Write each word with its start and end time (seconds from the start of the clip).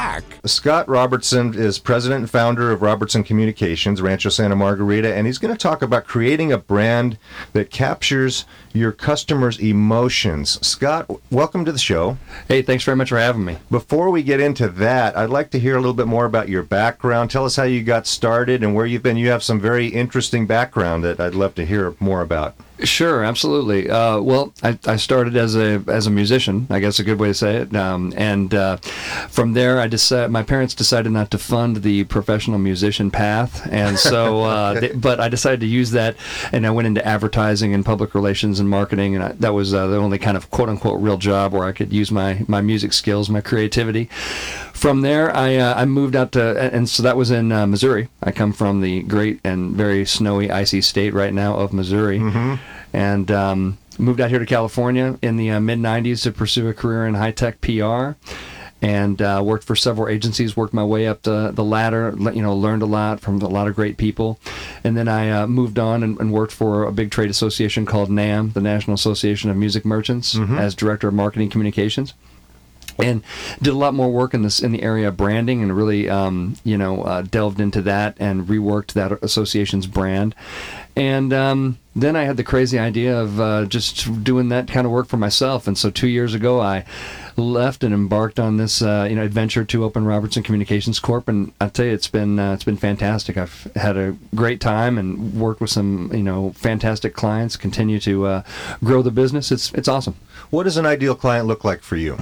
Black. 0.00 0.24
Scott 0.46 0.88
Robertson 0.88 1.52
is 1.52 1.78
president 1.78 2.20
and 2.20 2.30
founder 2.30 2.72
of 2.72 2.80
Robertson 2.80 3.22
Communications, 3.22 4.00
Rancho 4.00 4.30
Santa 4.30 4.56
Margarita, 4.56 5.14
and 5.14 5.26
he's 5.26 5.36
going 5.36 5.52
to 5.52 5.58
talk 5.58 5.82
about 5.82 6.06
creating 6.06 6.50
a 6.50 6.56
brand 6.56 7.18
that 7.52 7.70
captures 7.70 8.46
your 8.72 8.92
customers' 8.92 9.60
emotions. 9.60 10.58
Scott, 10.66 11.10
welcome 11.30 11.66
to 11.66 11.72
the 11.72 11.78
show. 11.78 12.16
Hey, 12.48 12.62
thanks 12.62 12.84
very 12.84 12.96
much 12.96 13.10
for 13.10 13.18
having 13.18 13.44
me. 13.44 13.58
Before 13.70 14.08
we 14.08 14.22
get 14.22 14.40
into 14.40 14.68
that, 14.68 15.18
I'd 15.18 15.28
like 15.28 15.50
to 15.50 15.58
hear 15.58 15.74
a 15.74 15.80
little 15.80 15.92
bit 15.92 16.06
more 16.06 16.24
about 16.24 16.48
your 16.48 16.62
background. 16.62 17.30
Tell 17.30 17.44
us 17.44 17.56
how 17.56 17.64
you 17.64 17.82
got 17.82 18.06
started 18.06 18.62
and 18.62 18.74
where 18.74 18.86
you've 18.86 19.02
been. 19.02 19.18
You 19.18 19.28
have 19.28 19.42
some 19.42 19.60
very 19.60 19.88
interesting 19.88 20.46
background 20.46 21.04
that 21.04 21.20
I'd 21.20 21.34
love 21.34 21.54
to 21.56 21.66
hear 21.66 21.94
more 22.00 22.22
about. 22.22 22.54
Sure, 22.84 23.24
absolutely. 23.24 23.90
Uh, 23.90 24.20
well, 24.20 24.52
I, 24.62 24.78
I, 24.86 24.96
started 24.96 25.36
as 25.36 25.54
a 25.54 25.82
as 25.86 26.06
a 26.06 26.10
musician, 26.10 26.66
I 26.70 26.80
guess 26.80 26.98
a 26.98 27.04
good 27.04 27.18
way 27.18 27.28
to 27.28 27.34
say 27.34 27.56
it. 27.56 27.76
Um, 27.76 28.12
and 28.16 28.54
uh, 28.54 28.76
from 29.28 29.52
there, 29.52 29.78
I 29.80 29.86
decided 29.86 30.30
my 30.30 30.42
parents 30.42 30.74
decided 30.74 31.12
not 31.12 31.30
to 31.32 31.38
fund 31.38 31.78
the 31.78 32.04
professional 32.04 32.58
musician 32.58 33.10
path, 33.10 33.68
and 33.70 33.98
so 33.98 34.42
uh, 34.44 34.80
they, 34.80 34.92
but 34.92 35.20
I 35.20 35.28
decided 35.28 35.60
to 35.60 35.66
use 35.66 35.90
that, 35.90 36.16
and 36.52 36.66
I 36.66 36.70
went 36.70 36.86
into 36.86 37.06
advertising 37.06 37.74
and 37.74 37.84
public 37.84 38.14
relations 38.14 38.60
and 38.60 38.68
marketing, 38.68 39.14
and 39.14 39.24
I, 39.24 39.32
that 39.32 39.52
was 39.52 39.74
uh, 39.74 39.86
the 39.86 39.96
only 39.96 40.18
kind 40.18 40.36
of 40.36 40.50
quote 40.50 40.68
unquote 40.68 41.00
real 41.00 41.18
job 41.18 41.52
where 41.52 41.64
I 41.64 41.72
could 41.72 41.92
use 41.92 42.10
my 42.10 42.44
my 42.48 42.60
music 42.60 42.92
skills, 42.92 43.28
my 43.28 43.40
creativity. 43.40 44.06
From 44.72 45.02
there, 45.02 45.34
I 45.36 45.56
uh, 45.56 45.74
I 45.74 45.84
moved 45.84 46.16
out 46.16 46.32
to, 46.32 46.72
and 46.72 46.88
so 46.88 47.02
that 47.02 47.16
was 47.16 47.30
in 47.30 47.52
uh, 47.52 47.66
Missouri. 47.66 48.08
I 48.22 48.32
come 48.32 48.52
from 48.52 48.80
the 48.80 49.02
great 49.02 49.40
and 49.44 49.72
very 49.72 50.06
snowy, 50.06 50.50
icy 50.50 50.80
state 50.80 51.12
right 51.12 51.34
now 51.34 51.56
of 51.56 51.72
Missouri. 51.72 52.18
Mm-hmm 52.18 52.69
and 52.92 53.30
um, 53.30 53.78
moved 53.98 54.20
out 54.20 54.30
here 54.30 54.38
to 54.38 54.46
California 54.46 55.18
in 55.22 55.36
the 55.36 55.50
uh, 55.50 55.60
mid 55.60 55.78
90s 55.78 56.22
to 56.24 56.32
pursue 56.32 56.68
a 56.68 56.74
career 56.74 57.06
in 57.06 57.14
high 57.14 57.32
tech 57.32 57.60
PR. 57.60 58.12
And 58.82 59.20
uh, 59.20 59.42
worked 59.44 59.64
for 59.64 59.76
several 59.76 60.08
agencies. 60.08 60.56
Worked 60.56 60.72
my 60.72 60.82
way 60.82 61.06
up 61.06 61.20
the, 61.20 61.50
the 61.50 61.62
ladder. 61.62 62.14
You 62.16 62.40
know, 62.40 62.56
learned 62.56 62.80
a 62.80 62.86
lot 62.86 63.20
from 63.20 63.42
a 63.42 63.46
lot 63.46 63.68
of 63.68 63.76
great 63.76 63.98
people, 63.98 64.40
and 64.82 64.96
then 64.96 65.06
I 65.06 65.28
uh, 65.28 65.46
moved 65.46 65.78
on 65.78 66.02
and, 66.02 66.18
and, 66.18 66.32
worked 66.32 66.54
for 66.54 66.84
a 66.84 66.90
big 66.90 67.10
trade 67.10 67.28
association 67.28 67.84
called 67.84 68.08
NAMM, 68.08 68.54
the 68.54 68.62
National 68.62 68.94
Association 68.94 69.50
of 69.50 69.58
Music 69.58 69.84
Merchants, 69.84 70.34
mm-hmm. 70.34 70.56
as 70.56 70.74
director 70.74 71.08
of 71.08 71.12
marketing 71.12 71.50
communications 71.50 72.14
and 73.02 73.22
did 73.60 73.72
a 73.72 73.76
lot 73.76 73.94
more 73.94 74.10
work 74.10 74.34
in 74.34 74.42
this 74.42 74.60
in 74.60 74.72
the 74.72 74.82
area 74.82 75.08
of 75.08 75.16
branding 75.16 75.62
and 75.62 75.76
really 75.76 76.08
um, 76.08 76.56
you 76.64 76.76
know 76.76 77.02
uh, 77.02 77.22
delved 77.22 77.60
into 77.60 77.82
that 77.82 78.16
and 78.18 78.46
reworked 78.46 78.92
that 78.92 79.12
association's 79.22 79.86
brand 79.86 80.34
and 80.96 81.32
um, 81.32 81.78
then 82.00 82.16
I 82.16 82.24
had 82.24 82.36
the 82.36 82.44
crazy 82.44 82.78
idea 82.78 83.18
of 83.18 83.40
uh, 83.40 83.64
just 83.66 84.22
doing 84.24 84.48
that 84.50 84.68
kind 84.68 84.86
of 84.86 84.92
work 84.92 85.06
for 85.06 85.16
myself. 85.16 85.66
And 85.66 85.76
so 85.76 85.90
two 85.90 86.08
years 86.08 86.34
ago, 86.34 86.60
I 86.60 86.84
left 87.36 87.82
and 87.82 87.94
embarked 87.94 88.38
on 88.38 88.56
this 88.56 88.82
uh, 88.82 89.06
you 89.08 89.16
know 89.16 89.22
adventure 89.22 89.64
to 89.64 89.84
open 89.84 90.04
Robertson 90.04 90.42
Communications 90.42 90.98
Corp. 91.00 91.28
And 91.28 91.52
I 91.60 91.68
tell 91.68 91.86
you, 91.86 91.92
it's 91.92 92.08
been 92.08 92.38
uh, 92.38 92.54
it's 92.54 92.64
been 92.64 92.76
fantastic. 92.76 93.36
I've 93.36 93.70
had 93.76 93.96
a 93.96 94.16
great 94.34 94.60
time 94.60 94.98
and 94.98 95.34
worked 95.34 95.60
with 95.60 95.70
some 95.70 96.10
you 96.12 96.22
know 96.22 96.50
fantastic 96.56 97.14
clients. 97.14 97.56
Continue 97.56 98.00
to 98.00 98.26
uh, 98.26 98.42
grow 98.82 99.02
the 99.02 99.10
business. 99.10 99.50
It's 99.50 99.72
it's 99.72 99.88
awesome. 99.88 100.16
What 100.50 100.64
does 100.64 100.76
an 100.76 100.86
ideal 100.86 101.14
client 101.14 101.46
look 101.46 101.64
like 101.64 101.82
for 101.82 101.96
you? 101.96 102.18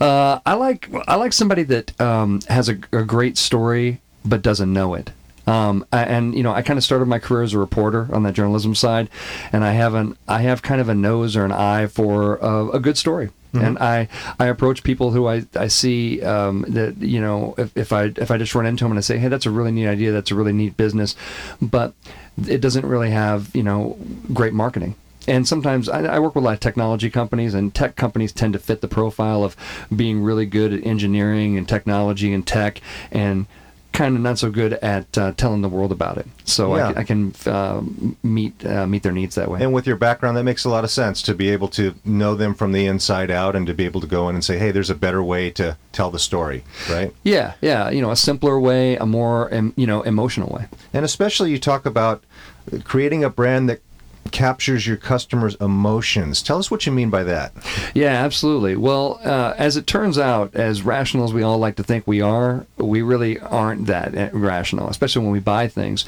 Uh, 0.00 0.40
I 0.44 0.54
like 0.54 0.88
I 1.08 1.16
like 1.16 1.32
somebody 1.32 1.62
that 1.64 1.98
um, 2.00 2.40
has 2.48 2.68
a, 2.68 2.78
a 2.92 3.02
great 3.02 3.38
story 3.38 4.00
but 4.26 4.42
doesn't 4.42 4.72
know 4.72 4.94
it. 4.94 5.12
Um, 5.46 5.86
and 5.92 6.34
you 6.34 6.42
know, 6.42 6.52
I 6.52 6.62
kind 6.62 6.78
of 6.78 6.84
started 6.84 7.06
my 7.06 7.18
career 7.18 7.42
as 7.42 7.52
a 7.52 7.58
reporter 7.58 8.08
on 8.12 8.22
that 8.24 8.34
journalism 8.34 8.74
side, 8.74 9.08
and 9.52 9.64
I 9.64 9.72
have 9.72 9.94
an 9.94 10.16
I 10.26 10.42
have 10.42 10.62
kind 10.62 10.80
of 10.80 10.88
a 10.88 10.94
nose 10.94 11.36
or 11.36 11.44
an 11.44 11.52
eye 11.52 11.86
for 11.86 12.36
a, 12.36 12.70
a 12.70 12.80
good 12.80 12.98
story. 12.98 13.30
Mm-hmm. 13.52 13.64
And 13.64 13.78
I, 13.78 14.08
I 14.38 14.46
approach 14.46 14.82
people 14.82 15.12
who 15.12 15.28
I, 15.28 15.46
I 15.54 15.68
see 15.68 16.20
um, 16.22 16.64
that 16.68 16.98
you 16.98 17.20
know 17.20 17.54
if, 17.56 17.76
if 17.76 17.92
I 17.92 18.12
if 18.16 18.30
I 18.30 18.38
just 18.38 18.54
run 18.54 18.66
into 18.66 18.84
them 18.84 18.92
and 18.92 18.98
I 18.98 19.02
say 19.02 19.18
hey 19.18 19.28
that's 19.28 19.46
a 19.46 19.50
really 19.50 19.72
neat 19.72 19.86
idea 19.86 20.12
that's 20.12 20.30
a 20.30 20.34
really 20.34 20.52
neat 20.52 20.76
business, 20.76 21.14
but 21.62 21.94
it 22.46 22.60
doesn't 22.60 22.84
really 22.84 23.10
have 23.10 23.54
you 23.54 23.62
know 23.62 23.98
great 24.32 24.52
marketing 24.52 24.96
and 25.28 25.46
sometimes 25.46 25.88
I, 25.88 26.04
I, 26.04 26.18
work 26.20 26.34
with 26.34 26.44
a 26.44 26.46
lot 26.46 26.54
of 26.54 26.60
technology 26.60 27.10
companies, 27.10 27.52
and 27.52 27.74
tech 27.74 27.96
companies 27.96 28.32
tend 28.32 28.52
to 28.52 28.58
fit 28.58 28.80
the 28.80 28.88
profile 28.88 29.42
of 29.42 29.56
being 29.94 30.22
really 30.22 30.46
good 30.46 30.72
at 30.72 30.86
engineering 30.86 31.58
and 31.58 31.68
technology 31.68 32.32
and 32.32 32.46
tech, 32.46 32.80
and 33.10 33.46
kind 33.96 34.14
of 34.14 34.22
not 34.22 34.38
so 34.38 34.50
good 34.50 34.74
at 34.74 35.16
uh, 35.16 35.32
telling 35.32 35.62
the 35.62 35.68
world 35.68 35.90
about 35.90 36.18
it. 36.18 36.26
So 36.44 36.76
yeah. 36.76 36.92
I, 36.94 37.00
I, 37.00 37.04
can 37.04 37.34
uh, 37.46 37.82
meet 38.22 38.64
uh, 38.64 38.86
meet 38.86 39.02
their 39.02 39.12
needs 39.12 39.34
that 39.36 39.50
way. 39.50 39.62
And 39.62 39.72
with 39.72 39.86
your 39.86 39.96
background, 39.96 40.36
that 40.36 40.44
makes 40.44 40.64
a 40.64 40.68
lot 40.68 40.84
of 40.84 40.90
sense 40.90 41.22
to 41.22 41.34
be 41.34 41.48
able 41.48 41.68
to 41.68 41.94
know 42.04 42.34
them 42.34 42.54
from 42.54 42.72
the 42.72 42.86
inside 42.86 43.30
out 43.30 43.56
and 43.56 43.66
to 43.66 43.74
be 43.74 43.86
able 43.86 44.02
to 44.02 44.06
go 44.06 44.28
in 44.28 44.34
and 44.34 44.44
say, 44.44 44.58
"Hey, 44.58 44.70
there's 44.70 44.90
a 44.90 44.94
better 44.94 45.22
way 45.22 45.50
to 45.52 45.76
tell 45.92 46.10
the 46.10 46.18
story," 46.18 46.62
right? 46.90 47.12
Yeah, 47.22 47.54
yeah. 47.60 47.88
You 47.90 48.02
know, 48.02 48.10
a 48.10 48.16
simpler 48.16 48.60
way, 48.60 48.96
a 48.96 49.06
more 49.06 49.50
you 49.76 49.86
know 49.86 50.02
emotional 50.02 50.50
way. 50.50 50.66
And 50.92 51.04
especially 51.04 51.50
you 51.50 51.58
talk 51.58 51.86
about 51.86 52.22
creating 52.84 53.24
a 53.24 53.30
brand 53.30 53.68
that 53.70 53.80
captures 54.28 54.86
your 54.86 54.96
customers' 54.96 55.56
emotions. 55.60 56.42
Tell 56.42 56.58
us 56.58 56.70
what 56.70 56.86
you 56.86 56.92
mean 56.92 57.10
by 57.10 57.24
that. 57.24 57.52
Yeah, 57.94 58.12
absolutely. 58.12 58.76
Well, 58.76 59.20
uh, 59.24 59.54
as 59.56 59.76
it 59.76 59.86
turns 59.86 60.18
out, 60.18 60.54
as 60.54 60.82
rational 60.82 61.24
as 61.24 61.32
we 61.32 61.42
all 61.42 61.58
like 61.58 61.76
to 61.76 61.82
think 61.82 62.06
we 62.06 62.20
are, 62.20 62.66
we 62.76 63.02
really 63.02 63.38
aren't 63.38 63.86
that 63.86 64.16
uh, 64.16 64.30
rational, 64.32 64.88
especially 64.88 65.22
when 65.22 65.32
we 65.32 65.40
buy 65.40 65.68
things 65.68 66.04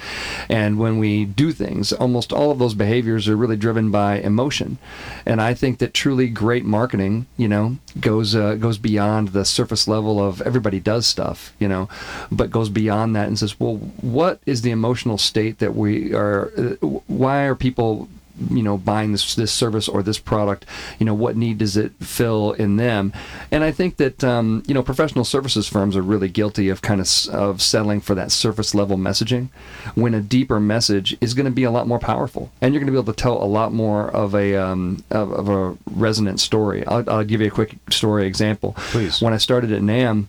and 0.48 0.78
when 0.78 0.98
we 0.98 1.24
do 1.24 1.52
things. 1.52 1.92
Almost 1.92 2.32
all 2.32 2.50
of 2.50 2.58
those 2.58 2.74
behaviors 2.74 3.28
are 3.28 3.36
really 3.36 3.56
driven 3.56 3.90
by 3.90 4.18
emotion. 4.18 4.78
And 5.26 5.40
I 5.40 5.54
think 5.54 5.78
that 5.78 5.94
truly 5.94 6.28
great 6.28 6.64
marketing, 6.64 7.26
you 7.36 7.48
know, 7.48 7.76
goes 8.00 8.34
uh, 8.34 8.54
goes 8.54 8.78
beyond 8.78 9.28
the 9.28 9.44
surface 9.44 9.88
level 9.88 10.20
of 10.20 10.40
everybody 10.42 10.80
does 10.80 11.06
stuff, 11.06 11.52
you 11.58 11.68
know, 11.68 11.88
but 12.30 12.50
goes 12.50 12.68
beyond 12.68 13.16
that 13.16 13.28
and 13.28 13.38
says, 13.38 13.58
well, 13.58 13.76
what 14.00 14.40
is 14.46 14.62
the 14.62 14.70
emotional 14.70 15.18
state 15.18 15.58
that 15.58 15.74
we 15.74 16.14
are? 16.14 16.52
Uh, 16.56 16.74
why 17.06 17.44
are 17.44 17.54
people 17.54 18.08
you 18.50 18.62
know 18.62 18.78
buying 18.78 19.12
this 19.12 19.34
this 19.34 19.52
service 19.52 19.88
or 19.88 20.02
this 20.02 20.18
product 20.18 20.64
you 20.98 21.06
know 21.06 21.14
what 21.14 21.36
need 21.36 21.58
does 21.58 21.76
it 21.76 21.92
fill 22.00 22.52
in 22.52 22.76
them? 22.76 23.12
And 23.50 23.64
i 23.64 23.70
think 23.70 23.96
that 23.96 24.22
um, 24.24 24.62
you 24.66 24.74
know 24.74 24.82
professional 24.82 25.24
services 25.24 25.68
firms 25.68 25.96
are 25.96 26.02
really 26.02 26.28
guilty 26.28 26.68
of 26.68 26.82
kind 26.82 27.00
of 27.00 27.08
of 27.32 27.62
settling 27.62 28.00
for 28.00 28.14
that 28.14 28.32
surface 28.32 28.74
level 28.74 28.96
messaging 28.96 29.48
when 29.94 30.14
a 30.14 30.20
deeper 30.20 30.60
message 30.60 31.16
is 31.20 31.34
going 31.34 31.46
to 31.46 31.52
be 31.52 31.64
a 31.64 31.70
lot 31.70 31.86
more 31.86 31.98
powerful. 31.98 32.50
And 32.60 32.74
you're 32.74 32.80
going 32.80 32.86
to 32.86 32.92
be 32.92 32.98
able 32.98 33.12
to 33.12 33.20
tell 33.20 33.42
a 33.42 33.46
lot 33.46 33.72
more 33.72 34.10
of 34.10 34.34
a 34.34 34.56
um, 34.56 35.04
of, 35.10 35.32
of, 35.32 35.48
a 35.48 35.76
resonant 35.90 36.40
story. 36.40 36.86
I'll, 36.86 37.08
I'll 37.08 37.24
give 37.24 37.40
you 37.40 37.46
a 37.46 37.50
quick 37.50 37.76
story 37.90 38.26
example. 38.26 38.74
Please. 38.76 39.20
When 39.20 39.32
i 39.32 39.38
started 39.38 39.72
at 39.72 39.82
NAMM 39.82 40.26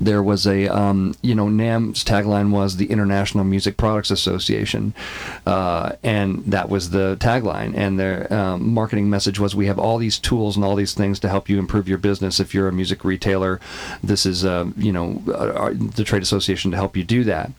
there 0.00 0.22
was 0.22 0.46
a 0.46 0.66
um, 0.68 1.14
you 1.22 1.34
know 1.34 1.46
NAMM's 1.46 2.04
tagline 2.04 2.50
was 2.50 2.76
the 2.76 2.86
International 2.86 3.44
Music 3.44 3.76
Products 3.76 4.10
Association, 4.10 4.94
uh, 5.46 5.92
and 6.02 6.44
that 6.46 6.68
was 6.68 6.90
the 6.90 7.16
tagline. 7.20 7.76
And 7.76 7.98
their 7.98 8.32
um, 8.32 8.72
marketing 8.72 9.10
message 9.10 9.38
was, 9.38 9.54
"We 9.54 9.66
have 9.66 9.78
all 9.78 9.98
these 9.98 10.18
tools 10.18 10.56
and 10.56 10.64
all 10.64 10.74
these 10.74 10.94
things 10.94 11.20
to 11.20 11.28
help 11.28 11.48
you 11.48 11.58
improve 11.58 11.88
your 11.88 11.98
business. 11.98 12.40
If 12.40 12.54
you're 12.54 12.68
a 12.68 12.72
music 12.72 13.04
retailer, 13.04 13.60
this 14.02 14.24
is 14.24 14.44
uh, 14.44 14.70
you 14.76 14.92
know 14.92 15.22
uh, 15.32 15.74
the 15.74 16.04
trade 16.04 16.22
association 16.22 16.70
to 16.70 16.76
help 16.76 16.96
you 16.96 17.04
do 17.04 17.24
that." 17.24 17.50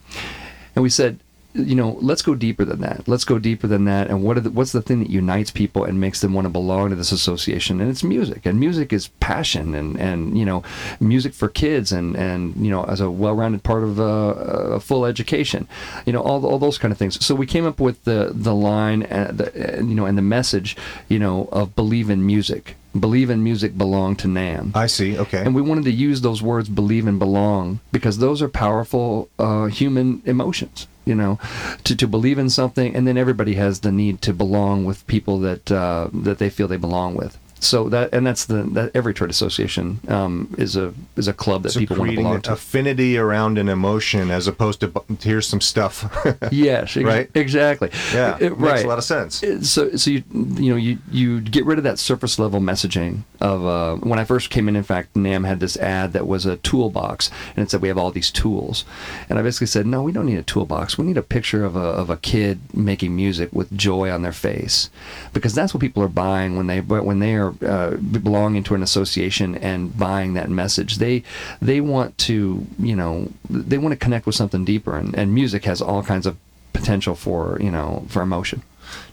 And 0.74 0.82
we 0.82 0.90
said, 0.90 1.20
you 1.54 1.74
know, 1.74 1.98
let's 2.00 2.22
go 2.22 2.34
deeper 2.34 2.64
than 2.64 2.80
that. 2.80 3.06
Let's 3.06 3.24
go 3.24 3.38
deeper 3.38 3.66
than 3.66 3.84
that. 3.84 4.08
And 4.08 4.22
what 4.22 4.42
the, 4.42 4.50
what's 4.50 4.72
the 4.72 4.82
thing 4.82 5.00
that 5.00 5.10
unites 5.10 5.50
people 5.50 5.84
and 5.84 6.00
makes 6.00 6.20
them 6.20 6.32
want 6.32 6.46
to 6.46 6.50
belong 6.50 6.90
to 6.90 6.96
this 6.96 7.12
association? 7.12 7.80
And 7.80 7.90
it's 7.90 8.02
music. 8.02 8.46
And 8.46 8.58
music 8.58 8.92
is 8.92 9.08
passion 9.20 9.74
and, 9.74 9.98
and 9.98 10.38
you 10.38 10.44
know, 10.44 10.62
music 11.00 11.34
for 11.34 11.48
kids 11.48 11.92
and, 11.92 12.16
and 12.16 12.56
you 12.56 12.70
know, 12.70 12.84
as 12.84 13.00
a 13.00 13.10
well-rounded 13.10 13.62
part 13.62 13.84
of 13.84 13.98
a, 13.98 14.02
a 14.02 14.80
full 14.80 15.04
education, 15.04 15.68
you 16.06 16.12
know, 16.12 16.22
all, 16.22 16.44
all 16.46 16.58
those 16.58 16.78
kind 16.78 16.90
of 16.90 16.98
things. 16.98 17.24
So 17.24 17.34
we 17.34 17.46
came 17.46 17.66
up 17.66 17.80
with 17.80 18.04
the, 18.04 18.32
the 18.34 18.54
line, 18.54 19.02
and 19.02 19.38
the, 19.38 19.78
uh, 19.78 19.82
you 19.82 19.94
know, 19.94 20.06
and 20.06 20.16
the 20.16 20.22
message, 20.22 20.76
you 21.08 21.18
know, 21.18 21.48
of 21.52 21.76
believe 21.76 22.10
in 22.10 22.24
music 22.24 22.76
believe 22.98 23.30
in 23.30 23.42
music 23.42 23.78
belong 23.78 24.14
to 24.14 24.28
NAMM. 24.28 24.76
I 24.76 24.86
see. 24.86 25.18
Okay. 25.18 25.38
And 25.38 25.54
we 25.54 25.62
wanted 25.62 25.84
to 25.84 25.90
use 25.90 26.20
those 26.20 26.42
words 26.42 26.68
believe 26.68 27.06
and 27.06 27.18
belong 27.18 27.80
because 27.90 28.18
those 28.18 28.42
are 28.42 28.50
powerful 28.50 29.30
uh, 29.38 29.64
human 29.66 30.20
emotions 30.26 30.86
you 31.04 31.14
know, 31.14 31.38
to, 31.84 31.96
to 31.96 32.06
believe 32.06 32.38
in 32.38 32.50
something, 32.50 32.94
and 32.94 33.06
then 33.06 33.16
everybody 33.16 33.54
has 33.54 33.80
the 33.80 33.92
need 33.92 34.22
to 34.22 34.32
belong 34.32 34.84
with 34.84 35.06
people 35.06 35.38
that 35.40 35.70
uh, 35.70 36.08
that 36.12 36.38
they 36.38 36.50
feel 36.50 36.68
they 36.68 36.76
belong 36.76 37.14
with. 37.14 37.38
So 37.62 37.88
that 37.90 38.12
and 38.12 38.26
that's 38.26 38.46
the 38.46 38.64
that 38.74 38.90
every 38.94 39.14
trade 39.14 39.30
association 39.30 40.00
um, 40.08 40.52
is 40.58 40.74
a 40.76 40.92
is 41.16 41.28
a 41.28 41.32
club 41.32 41.62
that 41.62 41.70
So 41.70 41.78
people 41.80 41.96
want 41.96 42.10
to 42.10 42.16
belong 42.16 42.40
to. 42.42 42.52
affinity 42.54 43.16
around 43.16 43.56
an 43.56 43.68
emotion 43.68 44.30
as 44.32 44.48
opposed 44.48 44.80
to 44.80 44.90
here's 45.22 45.46
some 45.46 45.60
stuff. 45.60 46.04
yes, 46.50 46.96
ex- 46.96 47.04
Right? 47.06 47.30
exactly. 47.34 47.90
yeah, 48.12 48.36
It- 48.40 48.58
makes 48.58 48.72
right. 48.72 48.84
a 48.84 48.88
lot 48.88 48.98
of 48.98 49.04
sense. 49.04 49.42
It- 49.44 49.64
so 49.64 49.94
so 49.96 50.10
you 50.10 50.24
you 50.32 50.70
know 50.72 50.76
you 50.76 50.98
you 51.10 51.40
get 51.40 51.64
rid 51.64 51.78
of 51.78 51.84
that 51.84 51.98
surface 52.00 52.38
level 52.38 52.58
messaging 52.60 53.18
of 53.40 53.64
uh, 53.64 53.94
when 54.06 54.18
I 54.18 54.24
first 54.24 54.50
came 54.50 54.68
in. 54.68 54.74
In 54.74 54.82
fact, 54.82 55.14
NAMM 55.14 55.46
had 55.46 55.60
this 55.60 55.76
ad 55.76 56.12
that 56.14 56.26
was 56.26 56.44
a 56.46 56.56
toolbox, 56.58 57.30
and 57.56 57.62
it 57.64 57.70
said 57.70 57.80
we 57.80 57.88
have 57.88 57.98
all 57.98 58.10
these 58.10 58.30
tools, 58.32 58.84
and 59.28 59.38
I 59.38 59.42
basically 59.42 59.68
said 59.68 59.86
no, 59.86 60.02
we 60.02 60.10
don't 60.12 60.26
need 60.26 60.38
a 60.38 60.42
toolbox. 60.42 60.98
We 60.98 61.04
need 61.04 61.16
a 61.16 61.22
picture 61.22 61.64
of 61.64 61.76
a 61.76 61.80
of 62.02 62.10
a 62.10 62.16
kid 62.16 62.58
making 62.74 63.14
music 63.14 63.50
with 63.52 63.70
joy 63.76 64.10
on 64.10 64.22
their 64.22 64.32
face, 64.32 64.90
because 65.32 65.54
that's 65.54 65.72
what 65.72 65.80
people 65.80 66.02
are 66.02 66.08
buying 66.08 66.56
when 66.56 66.66
they 66.66 66.80
when 66.80 67.20
they 67.20 67.34
are 67.34 67.51
uh, 67.64 67.96
belonging 67.96 68.62
to 68.64 68.74
an 68.74 68.82
association 68.82 69.54
and 69.56 69.96
buying 69.98 70.34
that 70.34 70.48
message. 70.50 70.96
They 70.96 71.22
they 71.60 71.80
want 71.80 72.16
to 72.18 72.66
you 72.78 72.96
know 72.96 73.28
they 73.50 73.78
want 73.78 73.92
to 73.92 73.96
connect 74.04 74.26
with 74.26 74.34
something 74.34 74.64
deeper, 74.64 74.96
and, 74.96 75.14
and 75.14 75.34
music 75.34 75.64
has 75.64 75.80
all 75.82 76.02
kinds 76.02 76.26
of 76.26 76.36
potential 76.72 77.14
for 77.14 77.58
you 77.60 77.70
know 77.70 78.04
for 78.08 78.22
emotion. 78.22 78.62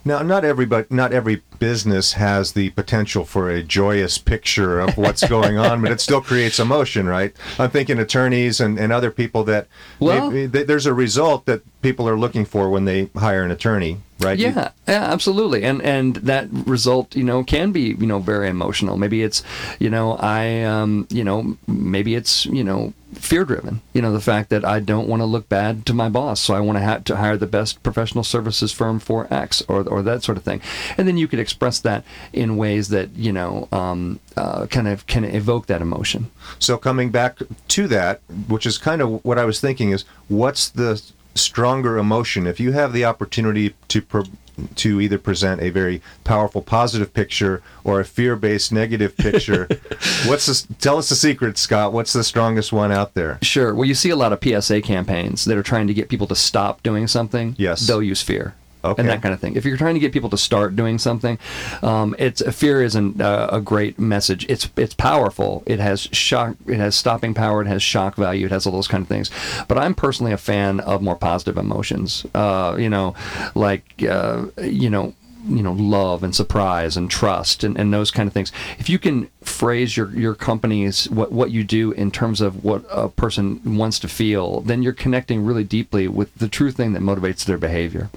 Now, 0.04 0.20
not 0.20 0.44
everybody, 0.44 0.86
not 0.90 1.12
every 1.12 1.42
business 1.58 2.12
has 2.14 2.52
the 2.52 2.68
potential 2.70 3.24
for 3.24 3.48
a 3.48 3.62
joyous 3.62 4.18
picture 4.18 4.78
of 4.78 4.98
what's 4.98 5.26
going 5.36 5.56
on, 5.56 5.80
but 5.80 5.90
it 5.90 6.00
still 6.02 6.20
creates 6.20 6.58
emotion, 6.58 7.06
right? 7.06 7.32
I'm 7.58 7.70
thinking 7.70 7.98
attorneys 7.98 8.60
and, 8.60 8.78
and 8.78 8.92
other 8.92 9.10
people 9.10 9.42
that 9.44 9.68
Well- 9.98 10.30
maybe- 10.30 10.52
th- 10.52 10.66
there's 10.66 10.84
a 10.86 10.92
result 10.92 11.46
that 11.46 11.62
people 11.80 12.06
are 12.08 12.18
looking 12.18 12.44
for 12.44 12.68
when 12.68 12.84
they 12.84 13.08
hire 13.16 13.42
an 13.42 13.50
attorney, 13.50 13.98
right? 14.20 14.38
Yeah, 14.38 14.70
yeah, 14.86 15.04
absolutely. 15.04 15.64
And 15.64 15.82
and 15.82 16.16
that 16.16 16.48
result, 16.50 17.16
you 17.16 17.24
know, 17.24 17.42
can 17.44 17.72
be, 17.72 17.96
you 17.98 18.06
know, 18.06 18.18
very 18.18 18.48
emotional. 18.48 18.96
Maybe 18.96 19.22
it's, 19.22 19.42
you 19.78 19.90
know, 19.90 20.16
I 20.16 20.62
um, 20.62 21.06
you 21.10 21.24
know, 21.24 21.56
maybe 21.66 22.14
it's, 22.14 22.46
you 22.46 22.64
know, 22.64 22.92
fear 23.14 23.44
driven. 23.44 23.80
You 23.92 24.02
know, 24.02 24.12
the 24.12 24.20
fact 24.20 24.50
that 24.50 24.64
I 24.64 24.80
don't 24.80 25.08
want 25.08 25.20
to 25.20 25.26
look 25.26 25.48
bad 25.48 25.84
to 25.86 25.94
my 25.94 26.08
boss, 26.08 26.40
so 26.40 26.54
I 26.54 26.60
want 26.60 26.78
to 26.78 26.84
have 26.84 27.04
to 27.04 27.16
hire 27.16 27.36
the 27.36 27.46
best 27.46 27.82
professional 27.82 28.24
services 28.24 28.72
firm 28.72 29.00
for 29.00 29.26
X 29.32 29.62
or 29.68 29.88
or 29.88 30.02
that 30.02 30.22
sort 30.22 30.38
of 30.38 30.44
thing. 30.44 30.60
And 30.96 31.08
then 31.08 31.16
you 31.16 31.26
could 31.26 31.40
express 31.40 31.80
that 31.80 32.04
in 32.32 32.56
ways 32.56 32.88
that, 32.88 33.10
you 33.16 33.32
know, 33.32 33.68
um, 33.72 34.20
uh, 34.36 34.66
kind 34.66 34.88
of 34.88 35.06
can 35.06 35.24
evoke 35.24 35.66
that 35.66 35.82
emotion. 35.82 36.30
So 36.58 36.76
coming 36.76 37.10
back 37.10 37.38
to 37.68 37.88
that, 37.88 38.20
which 38.48 38.66
is 38.66 38.78
kind 38.78 39.02
of 39.02 39.24
what 39.24 39.38
I 39.38 39.44
was 39.44 39.60
thinking, 39.60 39.90
is 39.90 40.04
what's 40.28 40.68
the 40.68 41.02
stronger 41.34 41.98
emotion? 41.98 42.46
If 42.46 42.60
you 42.60 42.72
have 42.72 42.92
the 42.92 43.04
opportunity 43.04 43.74
to 43.88 44.02
pro- 44.02 44.24
to 44.76 45.00
either 45.00 45.16
present 45.18 45.62
a 45.62 45.70
very 45.70 46.02
powerful 46.24 46.60
positive 46.60 47.14
picture 47.14 47.62
or 47.82 48.00
a 48.00 48.04
fear-based 48.04 48.72
negative 48.72 49.16
picture, 49.16 49.66
what's 50.26 50.46
the, 50.46 50.74
tell 50.74 50.98
us 50.98 51.08
the 51.08 51.14
secret, 51.14 51.56
Scott? 51.56 51.92
What's 51.92 52.12
the 52.12 52.24
strongest 52.24 52.72
one 52.72 52.92
out 52.92 53.14
there? 53.14 53.38
Sure. 53.42 53.74
Well, 53.74 53.86
you 53.86 53.94
see 53.94 54.10
a 54.10 54.16
lot 54.16 54.32
of 54.32 54.40
PSA 54.42 54.82
campaigns 54.82 55.44
that 55.46 55.56
are 55.56 55.62
trying 55.62 55.86
to 55.86 55.94
get 55.94 56.08
people 56.08 56.26
to 56.26 56.36
stop 56.36 56.82
doing 56.82 57.06
something. 57.06 57.54
Yes. 57.58 57.86
They'll 57.86 58.02
use 58.02 58.22
fear. 58.22 58.54
Okay. 58.82 59.02
And 59.02 59.08
that 59.08 59.22
kind 59.22 59.34
of 59.34 59.40
thing. 59.40 59.56
If 59.56 59.64
you're 59.64 59.76
trying 59.76 59.94
to 59.94 60.00
get 60.00 60.12
people 60.12 60.30
to 60.30 60.38
start 60.38 60.76
doing 60.76 60.98
something, 60.98 61.38
um, 61.82 62.14
it's 62.18 62.42
fear 62.54 62.82
isn't 62.82 63.20
uh, 63.20 63.48
a 63.52 63.60
great 63.60 63.98
message. 63.98 64.46
It's 64.48 64.68
it's 64.76 64.94
powerful. 64.94 65.62
It 65.66 65.80
has 65.80 66.02
shock. 66.12 66.56
It 66.66 66.76
has 66.76 66.94
stopping 66.96 67.34
power. 67.34 67.62
It 67.62 67.66
has 67.66 67.82
shock 67.82 68.16
value. 68.16 68.46
It 68.46 68.52
has 68.52 68.66
all 68.66 68.72
those 68.72 68.88
kind 68.88 69.02
of 69.02 69.08
things. 69.08 69.30
But 69.68 69.78
I'm 69.78 69.94
personally 69.94 70.32
a 70.32 70.38
fan 70.38 70.80
of 70.80 71.02
more 71.02 71.16
positive 71.16 71.58
emotions. 71.58 72.26
Uh, 72.34 72.76
you 72.78 72.88
know, 72.88 73.14
like 73.54 73.84
uh, 74.02 74.46
you 74.58 74.90
know 74.90 75.14
you 75.48 75.62
know 75.62 75.72
love 75.72 76.22
and 76.22 76.34
surprise 76.34 76.96
and 76.96 77.10
trust 77.10 77.64
and, 77.64 77.78
and 77.78 77.92
those 77.92 78.10
kind 78.10 78.26
of 78.26 78.32
things 78.32 78.52
if 78.78 78.88
you 78.88 78.98
can 78.98 79.28
phrase 79.42 79.96
your 79.96 80.10
your 80.10 80.34
company's 80.34 81.08
what 81.10 81.32
what 81.32 81.50
you 81.50 81.64
do 81.64 81.92
in 81.92 82.10
terms 82.10 82.40
of 82.40 82.64
what 82.64 82.84
a 82.90 83.08
person 83.08 83.60
wants 83.76 83.98
to 83.98 84.08
feel 84.08 84.60
then 84.60 84.82
you're 84.82 84.92
connecting 84.92 85.44
really 85.44 85.64
deeply 85.64 86.06
with 86.08 86.34
the 86.34 86.48
true 86.48 86.70
thing 86.70 86.92
that 86.92 87.02
motivates 87.02 87.44
their 87.44 87.58
behavior 87.58 88.10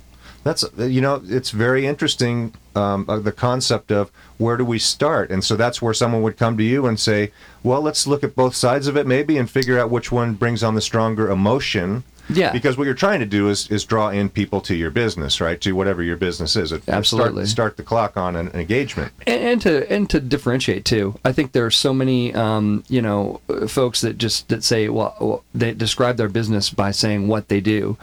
That's 0.44 0.66
you 0.78 1.01
know, 1.01 1.22
it's 1.25 1.51
very 1.51 1.86
interesting 1.88 2.54
um, 2.75 3.06
uh, 3.07 3.19
the 3.19 3.31
concept 3.31 3.92
of 3.92 4.12
where 4.38 4.57
do 4.57 4.66
we 4.66 4.80
start, 4.80 5.31
and 5.31 5.44
so 5.44 5.56
that's 5.56 5.81
where 5.81 5.94
someone 5.94 6.22
would 6.22 6.38
come 6.38 6.57
to 6.57 6.63
you 6.63 6.86
and 6.86 7.00
say, 7.00 7.31
"Well, 7.63 7.81
let's 7.81 8.06
look 8.07 8.24
at 8.24 8.36
both 8.36 8.56
sides 8.56 8.88
of 8.88 8.98
it, 8.98 9.07
maybe, 9.07 9.38
and 9.38 9.50
figure 9.50 9.80
out 9.80 9.90
which 9.90 10.12
one 10.12 10.34
brings 10.34 10.63
on 10.63 10.75
the 10.75 10.81
stronger 10.81 11.30
emotion." 11.30 12.04
Yeah. 12.30 12.54
Because 12.54 12.78
what 12.78 12.86
you're 12.86 12.94
trying 12.94 13.19
to 13.19 13.25
do 13.25 13.50
is 13.50 13.69
is 13.69 13.84
draw 13.84 14.10
in 14.10 14.30
people 14.30 14.62
to 14.62 14.75
your 14.75 14.92
business, 14.92 15.42
right? 15.42 15.60
To 15.62 15.74
whatever 15.74 16.01
your 16.01 16.16
business 16.16 16.56
is. 16.56 16.72
It- 16.72 16.84
Absolutely. 16.88 17.45
Start, 17.45 17.50
start 17.50 17.78
the 17.78 17.84
clock 17.84 18.18
on 18.18 18.36
an 18.38 18.48
engagement. 18.54 19.12
and, 19.28 19.42
and 19.44 19.62
to 19.62 19.92
and 19.92 20.10
to 20.10 20.19
differentiate 20.22 20.86
too. 20.86 21.19
I 21.25 21.31
think 21.34 21.51
there 21.51 21.66
are 21.66 21.72
so 21.72 21.94
many 21.94 22.34
um, 22.34 22.84
you 22.88 23.01
know 23.01 23.42
folks 23.68 24.01
that 24.01 24.18
just 24.18 24.48
that 24.50 24.63
say 24.63 24.90
well, 24.90 25.16
well 25.19 25.44
they 25.54 25.74
describe 25.74 26.16
their 26.18 26.30
business 26.30 26.69
by 26.69 26.92
saying 26.92 27.28
what 27.28 27.50
they 27.50 27.60
do, 27.60 27.98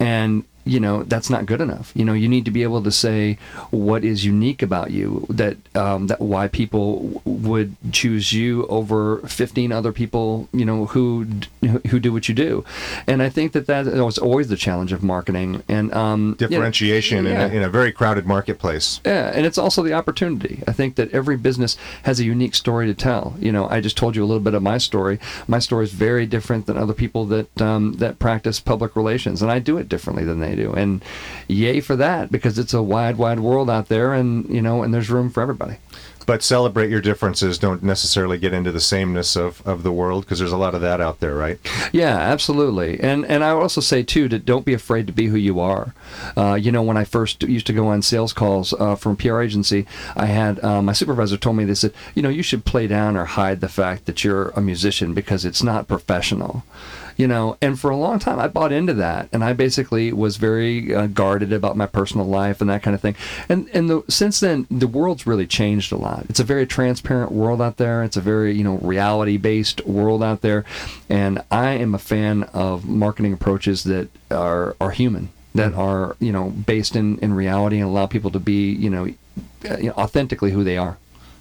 and 0.00 0.44
you 0.68 0.80
know 0.80 1.02
that's 1.04 1.30
not 1.30 1.46
good 1.46 1.60
enough. 1.60 1.92
You 1.94 2.04
know 2.04 2.12
you 2.12 2.28
need 2.28 2.44
to 2.44 2.50
be 2.50 2.62
able 2.62 2.82
to 2.82 2.90
say 2.90 3.38
what 3.70 4.04
is 4.04 4.24
unique 4.24 4.62
about 4.62 4.90
you 4.90 5.26
that 5.30 5.56
um, 5.76 6.06
that 6.08 6.20
why 6.20 6.48
people 6.48 7.22
would 7.24 7.76
choose 7.92 8.32
you 8.32 8.66
over 8.66 9.18
15 9.18 9.72
other 9.72 9.92
people 9.92 10.48
you 10.52 10.64
know 10.64 10.86
who 10.86 11.26
who 11.88 11.98
do 11.98 12.12
what 12.12 12.28
you 12.28 12.34
do, 12.34 12.64
and 13.06 13.22
I 13.22 13.28
think 13.28 13.52
that 13.52 13.66
that 13.66 13.86
was 13.86 14.18
always 14.18 14.48
the 14.48 14.56
challenge 14.56 14.92
of 14.92 15.02
marketing 15.02 15.62
and 15.68 15.92
um, 15.94 16.36
you 16.38 16.46
know, 16.46 16.48
Differentiation 16.48 17.24
yeah. 17.24 17.46
in, 17.46 17.52
a, 17.52 17.54
in 17.56 17.62
a 17.62 17.68
very 17.68 17.92
crowded 17.92 18.26
marketplace. 18.26 19.00
Yeah, 19.04 19.32
and 19.34 19.46
it's 19.46 19.58
also 19.58 19.82
the 19.82 19.92
opportunity. 19.92 20.62
I 20.66 20.72
think 20.72 20.96
that 20.96 21.10
every 21.12 21.36
business 21.36 21.76
has 22.02 22.20
a 22.20 22.24
unique 22.24 22.54
story 22.54 22.86
to 22.86 22.94
tell. 22.94 23.34
You 23.38 23.52
know, 23.52 23.68
I 23.68 23.80
just 23.80 23.96
told 23.96 24.16
you 24.16 24.24
a 24.24 24.26
little 24.26 24.42
bit 24.42 24.54
of 24.54 24.62
my 24.62 24.78
story. 24.78 25.18
My 25.46 25.58
story 25.58 25.84
is 25.84 25.92
very 25.92 26.26
different 26.26 26.66
than 26.66 26.76
other 26.76 26.94
people 26.94 27.24
that 27.26 27.60
um, 27.60 27.94
that 27.94 28.18
practice 28.18 28.60
public 28.60 28.96
relations, 28.96 29.42
and 29.42 29.50
I 29.50 29.58
do 29.58 29.78
it 29.78 29.88
differently 29.88 30.24
than 30.24 30.40
they 30.40 30.54
do. 30.58 30.72
And 30.72 31.02
yay 31.46 31.80
for 31.80 31.96
that, 31.96 32.30
because 32.30 32.58
it's 32.58 32.74
a 32.74 32.82
wide, 32.82 33.16
wide 33.16 33.40
world 33.40 33.70
out 33.70 33.88
there, 33.88 34.12
and 34.12 34.48
you 34.48 34.62
know, 34.62 34.82
and 34.82 34.92
there's 34.92 35.10
room 35.10 35.30
for 35.30 35.42
everybody. 35.42 35.76
But 36.28 36.42
celebrate 36.42 36.90
your 36.90 37.00
differences. 37.00 37.56
Don't 37.56 37.82
necessarily 37.82 38.36
get 38.36 38.52
into 38.52 38.70
the 38.70 38.80
sameness 38.80 39.34
of, 39.34 39.66
of 39.66 39.82
the 39.82 39.90
world 39.90 40.26
because 40.26 40.38
there's 40.38 40.52
a 40.52 40.58
lot 40.58 40.74
of 40.74 40.82
that 40.82 41.00
out 41.00 41.20
there, 41.20 41.34
right? 41.34 41.58
Yeah, 41.90 42.18
absolutely. 42.18 43.00
And 43.00 43.24
and 43.24 43.42
I 43.42 43.48
also 43.48 43.80
say 43.80 44.02
too 44.02 44.28
that 44.28 44.44
don't 44.44 44.66
be 44.66 44.74
afraid 44.74 45.06
to 45.06 45.12
be 45.14 45.28
who 45.28 45.38
you 45.38 45.58
are. 45.58 45.94
Uh, 46.36 46.52
you 46.52 46.70
know, 46.70 46.82
when 46.82 46.98
I 46.98 47.04
first 47.04 47.44
used 47.44 47.66
to 47.68 47.72
go 47.72 47.88
on 47.88 48.02
sales 48.02 48.34
calls 48.34 48.74
uh, 48.74 48.94
from 48.94 49.16
PR 49.16 49.40
agency, 49.40 49.86
I 50.16 50.26
had 50.26 50.62
uh, 50.62 50.82
my 50.82 50.92
supervisor 50.92 51.38
told 51.38 51.56
me 51.56 51.64
they 51.64 51.74
said, 51.74 51.94
you 52.14 52.20
know, 52.20 52.28
you 52.28 52.42
should 52.42 52.66
play 52.66 52.86
down 52.86 53.16
or 53.16 53.24
hide 53.24 53.62
the 53.62 53.68
fact 53.70 54.04
that 54.04 54.22
you're 54.22 54.50
a 54.50 54.60
musician 54.60 55.14
because 55.14 55.46
it's 55.46 55.62
not 55.62 55.88
professional. 55.88 56.62
You 57.18 57.26
know, 57.26 57.58
and 57.60 57.78
for 57.78 57.90
a 57.90 57.96
long 57.96 58.20
time 58.20 58.38
I 58.38 58.46
bought 58.46 58.70
into 58.70 58.94
that, 58.94 59.28
and 59.32 59.42
I 59.42 59.52
basically 59.52 60.12
was 60.12 60.36
very 60.36 60.94
uh, 60.94 61.08
guarded 61.08 61.52
about 61.52 61.76
my 61.76 61.86
personal 61.86 62.26
life 62.26 62.60
and 62.60 62.70
that 62.70 62.82
kind 62.84 62.94
of 62.94 63.00
thing. 63.00 63.16
And 63.48 63.68
and 63.74 63.90
the, 63.90 64.04
since 64.08 64.38
then, 64.38 64.68
the 64.70 64.86
world's 64.86 65.26
really 65.26 65.46
changed 65.46 65.90
a 65.90 65.96
lot. 65.96 66.26
It's 66.28 66.38
a 66.38 66.44
very 66.44 66.64
transparent 66.64 67.32
world 67.32 67.60
out 67.60 67.76
there. 67.76 68.04
It's 68.04 68.16
a 68.16 68.20
very 68.20 68.54
you 68.54 68.62
know 68.62 68.78
reality 68.78 69.36
based 69.36 69.84
world 69.84 70.22
out 70.22 70.42
there, 70.42 70.64
and 71.08 71.42
I 71.50 71.70
am 71.70 71.92
a 71.92 71.98
fan 71.98 72.44
of 72.54 72.88
marketing 72.88 73.32
approaches 73.32 73.82
that 73.84 74.08
are 74.30 74.76
are 74.80 74.92
human, 74.92 75.30
that 75.56 75.74
are 75.74 76.16
you 76.20 76.30
know 76.30 76.50
based 76.50 76.94
in 76.94 77.18
in 77.18 77.34
reality 77.34 77.78
and 77.80 77.86
allow 77.86 78.06
people 78.06 78.30
to 78.30 78.38
be 78.38 78.70
you 78.70 78.90
know, 78.90 79.08
uh, 79.68 79.76
you 79.76 79.88
know 79.88 79.94
authentically 79.94 80.52
who 80.52 80.62
they 80.62 80.78
are. 80.78 80.98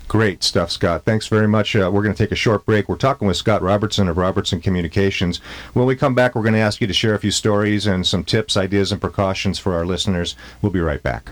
Great 0.08 0.42
stuff, 0.42 0.72
Scott. 0.72 1.04
Thanks 1.04 1.28
very 1.28 1.48
much. 1.48 1.76
Uh, 1.76 1.90
we're 1.94 2.02
going 2.02 2.16
to 2.16 2.18
take 2.18 2.32
a 2.32 2.36
short 2.36 2.66
break. 2.66 2.88
We're 2.88 2.96
talking 2.96 3.28
with 3.28 3.36
Scott 3.36 3.62
Robertson 3.62 4.08
of 4.08 4.18
Robertson 4.18 4.62
Communications. 4.62 5.40
When 5.74 5.86
we 5.86 5.96
come 5.96 6.16
back, 6.16 6.34
we're 6.34 6.44
going 6.44 6.54
to 6.54 6.60
ask 6.60 6.80
you 6.80 6.88
to 6.88 6.94
share 6.94 7.14
a 7.14 7.20
few 7.20 7.32
stories 7.32 7.86
and 7.86 8.08
some 8.08 8.24
tips, 8.24 8.56
ideas, 8.56 8.92
and 8.92 9.02
precautions 9.02 9.60
for 9.60 9.74
our 9.74 9.86
listeners. 9.86 10.36
We'll 10.62 10.72
be 10.72 10.80
right 10.80 11.04
back. 11.04 11.30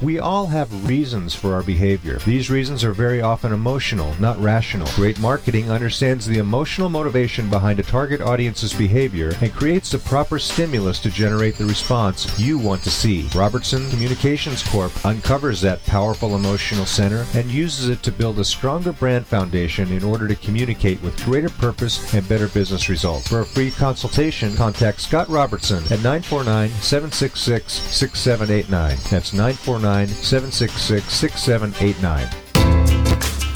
We 0.00 0.20
all 0.20 0.46
have 0.46 0.88
reasons 0.88 1.34
for 1.34 1.54
our 1.54 1.62
behavior. 1.64 2.20
These 2.20 2.50
reasons 2.50 2.84
are 2.84 2.92
very 2.92 3.20
often 3.20 3.52
emotional, 3.52 4.14
not 4.20 4.40
rational. 4.40 4.86
Great 4.94 5.18
marketing 5.18 5.72
understands 5.72 6.24
the 6.24 6.38
emotional 6.38 6.88
motivation 6.88 7.50
behind 7.50 7.80
a 7.80 7.82
target 7.82 8.20
audience's 8.20 8.72
behavior 8.72 9.32
and 9.40 9.52
creates 9.52 9.90
the 9.90 9.98
proper 9.98 10.38
stimulus 10.38 11.00
to 11.00 11.10
generate 11.10 11.56
the 11.56 11.64
response 11.64 12.38
you 12.38 12.58
want 12.58 12.84
to 12.84 12.92
see. 12.92 13.28
Robertson 13.34 13.90
Communications 13.90 14.62
Corp 14.62 14.92
uncovers 15.04 15.60
that 15.62 15.84
powerful 15.84 16.36
emotional 16.36 16.86
center 16.86 17.26
and 17.34 17.50
uses 17.50 17.88
it 17.88 18.00
to 18.04 18.12
build 18.12 18.38
a 18.38 18.44
stronger 18.44 18.92
brand 18.92 19.26
foundation 19.26 19.90
in 19.90 20.04
order 20.04 20.28
to 20.28 20.36
communicate 20.36 21.02
with 21.02 21.24
greater 21.24 21.50
purpose 21.50 22.14
and 22.14 22.28
better 22.28 22.46
business 22.46 22.88
results. 22.88 23.26
For 23.26 23.40
a 23.40 23.46
free 23.46 23.72
consultation, 23.72 24.54
contact 24.54 25.00
Scott 25.00 25.28
Robertson 25.28 25.82
at 25.84 26.04
949 26.04 26.68
766 26.68 27.72
6789. 27.72 28.96
That's 29.10 29.32
949 29.32 29.87
766 29.88 31.12
6789. 31.12 32.48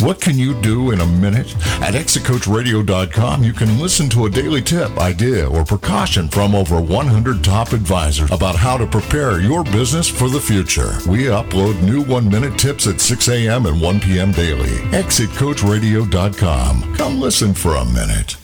What 0.03 0.21
can 0.21 0.37
you 0.37 0.61
do 0.61 0.91
in 0.91 1.01
a 1.01 1.07
minute? 1.07 1.55
At 1.81 1.95
exitcoachradio.com, 1.95 3.45
you 3.45 3.53
can 3.53 3.79
listen 3.79 4.09
to 4.11 4.27
a 4.27 4.31
daily 4.31 4.61
tip, 4.61 4.99
idea, 4.99 5.49
or 5.49 5.65
precaution 5.65 6.29
from 6.29 6.57
over 6.57 6.81
100 6.81 7.45
top 7.45 7.73
advisors 7.73 8.29
about 8.33 8.57
how 8.57 8.77
to 8.77 8.85
prepare 8.85 9.41
your 9.41 9.63
business 9.63 10.09
for 10.09 10.29
the 10.29 10.41
future. 10.41 10.99
We 11.09 11.27
upload 11.27 11.81
new 11.83 12.03
one 12.03 12.29
minute 12.29 12.59
tips 12.59 12.89
at 12.89 13.01
6 13.01 13.29
a.m. 13.29 13.67
and 13.67 13.81
1 13.81 14.01
p.m. 14.01 14.33
daily. 14.33 14.71
ExitCoachRadio.com. 14.91 16.97
Come 16.97 17.21
listen 17.21 17.55
for 17.55 17.77
a 17.77 17.85
minute. 17.85 18.37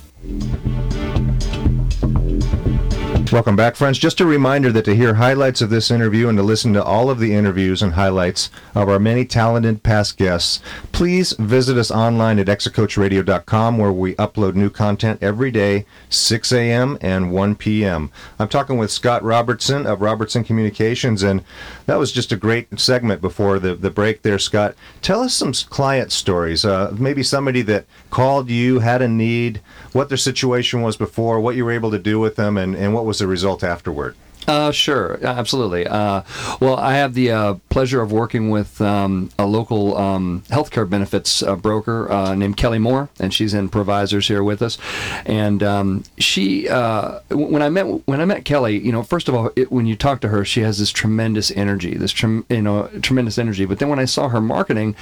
Welcome 3.31 3.57
back, 3.57 3.77
friends. 3.77 3.99
Just 3.99 4.23
a 4.23 4.27
reminder 4.27 4.73
that 4.73 4.87
to 4.87 4.97
hear 4.97 5.13
highlights 5.13 5.61
of 5.61 5.69
this 5.69 5.91
interview 5.91 6.31
and 6.31 6.39
to 6.39 6.43
listen 6.43 6.73
to 6.73 6.83
all 6.83 7.11
of 7.11 7.19
the 7.19 7.35
interviews 7.35 7.83
and 7.83 7.93
highlights 7.93 8.49
of 8.75 8.89
our 8.89 8.99
many 8.99 9.27
talented 9.27 9.83
past 9.83 10.17
guests, 10.17 10.63
please 10.93 11.33
visit 11.33 11.77
us 11.77 11.91
online 11.91 12.39
at 12.39 12.47
exitcoachradio.com 12.47 13.77
where 13.77 13.93
we 13.93 14.15
upload 14.15 14.55
new 14.55 14.71
content 14.71 15.23
every 15.23 15.51
day, 15.51 15.85
6 16.09 16.53
a.m. 16.53 16.97
and 17.03 17.31
1 17.31 17.57
p.m. 17.57 18.11
I'm 18.39 18.49
talking 18.49 18.79
with 18.79 18.91
Scott 18.91 19.23
Robertson 19.23 19.87
of 19.87 20.01
Robertson 20.01 20.43
Communications, 20.43 21.23
and 21.23 21.45
that 21.85 21.99
was 21.99 22.13
just 22.13 22.33
a 22.33 22.37
great 22.37 22.81
segment 22.81 23.21
before 23.21 23.59
the, 23.59 23.75
the 23.75 23.91
break 23.91 24.23
there, 24.23 24.39
Scott. 24.39 24.75
Tell 25.03 25.21
us 25.21 25.35
some 25.35 25.53
client 25.53 26.13
stories. 26.13 26.65
Uh, 26.65 26.97
maybe 26.99 27.23
somebody 27.23 27.61
that 27.61 27.85
called 28.09 28.49
you, 28.49 28.79
had 28.79 29.03
a 29.03 29.09
need, 29.09 29.61
what 29.93 30.09
their 30.09 30.17
situation 30.17 30.81
was 30.81 30.97
before, 30.97 31.41
what 31.41 31.57
you 31.57 31.67
were 31.67 31.73
able 31.73 31.91
to 31.91 31.99
do 31.99 32.19
with 32.19 32.37
them, 32.37 32.57
and, 32.57 32.75
and 32.75 32.95
what 32.95 33.05
was 33.05 33.18
the 33.19 33.27
result 33.27 33.63
afterward? 33.63 34.15
Uh, 34.49 34.73
sure, 34.73 35.19
absolutely. 35.23 35.87
Uh, 35.87 36.23
well, 36.59 36.77
I 36.77 36.95
have 36.95 37.13
the 37.13 37.31
uh, 37.31 37.55
pleasure 37.69 38.01
of 38.01 38.11
working 38.11 38.49
with 38.49 38.81
um, 38.81 39.29
a 39.39 39.47
local 39.47 39.95
um, 39.99 40.43
healthcare 40.49 40.89
benefits 40.89 41.43
uh, 41.43 41.55
broker 41.55 42.11
uh, 42.11 42.35
named 42.35 42.57
Kelly 42.57 42.79
Moore, 42.79 43.11
and 43.21 43.35
she's 43.35 43.53
in 43.53 43.69
Provisors 43.69 44.27
here 44.27 44.43
with 44.43 44.63
us. 44.63 44.79
And 45.27 45.63
um, 45.63 46.05
she, 46.17 46.67
uh, 46.67 47.21
when 47.31 47.61
I 47.61 47.69
met 47.69 48.09
when 48.09 48.23
I 48.23 48.25
met 48.25 48.47
Kelly, 48.47 48.79
you 48.79 48.91
know, 48.91 49.03
first 49.03 49.29
of 49.29 49.35
all, 49.35 49.51
it, 49.55 49.71
when 49.71 49.85
you 49.85 49.97
talk 49.97 50.23
to 50.23 50.29
her, 50.29 50.47
she 50.47 50.63
has 50.63 50.79
this 50.79 50.93
tremendous 50.93 51.51
energy, 51.51 51.95
this 51.95 52.19
you 52.23 52.63
know 52.63 52.89
tremendous 53.03 53.37
energy. 53.37 53.67
But 53.67 53.81
then 53.81 53.91
when 53.91 53.99
I 53.99 54.07
saw 54.07 54.31
her 54.31 54.41
marketing, 54.41 54.97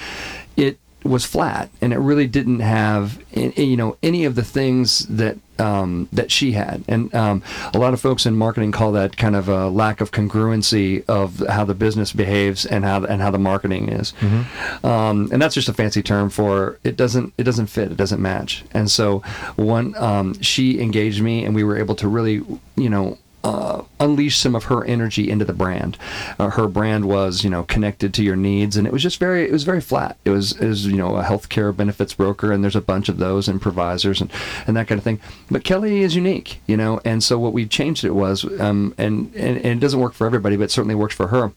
it 0.56 0.80
was 1.06 1.24
flat 1.24 1.70
and 1.80 1.92
it 1.92 1.98
really 1.98 2.26
didn't 2.26 2.60
have 2.60 3.22
you 3.32 3.76
know 3.76 3.96
any 4.02 4.24
of 4.24 4.34
the 4.34 4.44
things 4.44 5.00
that 5.06 5.38
um, 5.58 6.08
that 6.12 6.30
she 6.30 6.52
had. 6.52 6.84
And 6.88 7.14
um, 7.14 7.42
a 7.72 7.78
lot 7.78 7.94
of 7.94 8.00
folks 8.00 8.26
in 8.26 8.36
marketing 8.36 8.72
call 8.72 8.92
that 8.92 9.16
kind 9.16 9.36
of 9.36 9.48
a 9.48 9.68
lack 9.68 10.00
of 10.00 10.10
congruency 10.10 11.04
of 11.08 11.42
how 11.48 11.64
the 11.64 11.74
business 11.74 12.12
behaves 12.12 12.66
and 12.66 12.84
how 12.84 13.04
and 13.04 13.22
how 13.22 13.30
the 13.30 13.38
marketing 13.38 13.88
is. 13.88 14.12
Mm-hmm. 14.20 14.86
um, 14.86 15.28
and 15.32 15.40
that's 15.40 15.54
just 15.54 15.68
a 15.68 15.74
fancy 15.74 16.02
term 16.02 16.30
for 16.30 16.78
it 16.84 16.96
doesn't 16.96 17.32
it 17.38 17.44
doesn't 17.44 17.66
fit 17.66 17.90
it 17.90 17.96
doesn't 17.96 18.20
match. 18.20 18.64
And 18.72 18.90
so 18.90 19.20
one 19.56 19.94
um, 19.96 20.40
she 20.40 20.80
engaged 20.80 21.22
me 21.22 21.44
and 21.44 21.54
we 21.54 21.64
were 21.64 21.76
able 21.76 21.94
to 21.96 22.08
really 22.08 22.44
you 22.76 22.90
know 22.90 23.18
uh, 23.46 23.84
unleash 24.00 24.38
some 24.38 24.56
of 24.56 24.64
her 24.64 24.84
energy 24.84 25.30
into 25.30 25.44
the 25.44 25.52
brand. 25.52 25.96
Uh, 26.36 26.50
her 26.50 26.66
brand 26.66 27.04
was, 27.04 27.44
you 27.44 27.50
know, 27.50 27.62
connected 27.62 28.12
to 28.12 28.24
your 28.24 28.34
needs, 28.34 28.76
and 28.76 28.88
it 28.88 28.92
was 28.92 29.04
just 29.04 29.20
very, 29.20 29.44
it 29.44 29.52
was 29.52 29.62
very 29.62 29.80
flat. 29.80 30.16
It 30.24 30.30
was, 30.30 30.58
was, 30.58 30.84
you 30.86 30.96
know, 30.96 31.16
a 31.16 31.22
healthcare 31.22 31.74
benefits 31.74 32.12
broker, 32.12 32.50
and 32.50 32.64
there's 32.64 32.74
a 32.74 32.80
bunch 32.80 33.08
of 33.08 33.18
those 33.18 33.48
improvisers 33.48 34.20
and, 34.20 34.32
and 34.66 34.76
that 34.76 34.88
kind 34.88 34.98
of 34.98 35.04
thing. 35.04 35.20
But 35.48 35.62
Kelly 35.62 36.02
is 36.02 36.16
unique, 36.16 36.60
you 36.66 36.76
know, 36.76 37.00
and 37.04 37.22
so 37.22 37.38
what 37.38 37.52
we 37.52 37.66
changed 37.66 38.04
it 38.04 38.16
was, 38.16 38.44
um, 38.60 38.94
and, 38.98 39.32
and, 39.36 39.58
and 39.58 39.66
it 39.66 39.80
doesn't 39.80 40.00
work 40.00 40.14
for 40.14 40.26
everybody, 40.26 40.56
but 40.56 40.64
it 40.64 40.70
certainly 40.72 40.96
works 40.96 41.14
for 41.14 41.28
her 41.28 41.52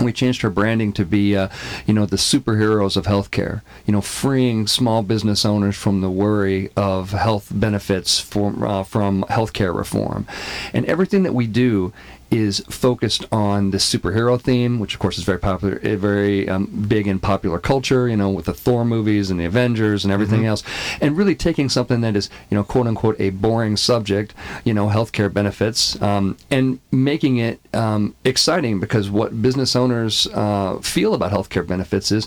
we 0.00 0.12
changed 0.12 0.42
her 0.42 0.50
branding 0.50 0.92
to 0.94 1.04
be, 1.04 1.36
uh, 1.36 1.48
you 1.86 1.94
know, 1.94 2.06
the 2.06 2.16
superheroes 2.16 2.96
of 2.96 3.06
healthcare. 3.06 3.62
You 3.86 3.92
know, 3.92 4.00
freeing 4.00 4.66
small 4.66 5.02
business 5.02 5.44
owners 5.44 5.76
from 5.76 6.00
the 6.00 6.10
worry 6.10 6.70
of 6.76 7.10
health 7.10 7.48
benefits 7.50 8.18
from 8.20 8.62
uh, 8.62 8.84
from 8.84 9.24
healthcare 9.24 9.74
reform, 9.74 10.26
and 10.72 10.86
everything 10.86 11.22
that 11.24 11.34
we 11.34 11.46
do 11.46 11.92
is 12.30 12.60
focused 12.68 13.24
on 13.32 13.70
the 13.70 13.78
superhero 13.78 14.40
theme, 14.40 14.78
which 14.78 14.94
of 14.94 15.00
course 15.00 15.18
is 15.18 15.24
very 15.24 15.38
popular, 15.38 15.80
eh, 15.82 15.96
very 15.96 16.48
um, 16.48 16.66
big 16.88 17.06
in 17.06 17.18
popular 17.18 17.58
culture. 17.58 18.08
You 18.08 18.16
know, 18.16 18.30
with 18.30 18.46
the 18.46 18.54
Thor 18.54 18.84
movies 18.84 19.30
and 19.30 19.40
the 19.40 19.44
Avengers 19.44 20.04
and 20.04 20.12
everything 20.12 20.40
mm-hmm. 20.40 20.48
else, 20.48 20.62
and 21.00 21.16
really 21.16 21.34
taking 21.34 21.68
something 21.68 22.00
that 22.02 22.16
is, 22.16 22.30
you 22.50 22.56
know, 22.56 22.64
quote 22.64 22.86
unquote, 22.86 23.20
a 23.20 23.30
boring 23.30 23.76
subject, 23.76 24.34
you 24.64 24.74
know, 24.74 24.88
healthcare 24.88 25.32
benefits, 25.32 26.00
um, 26.00 26.36
and 26.50 26.78
making 26.92 27.38
it 27.38 27.60
um, 27.74 28.14
exciting 28.24 28.80
because 28.80 29.10
what 29.10 29.42
business 29.42 29.74
owners 29.74 30.26
uh, 30.28 30.78
feel 30.78 31.14
about 31.14 31.32
healthcare 31.32 31.66
benefits 31.66 32.12
is 32.12 32.26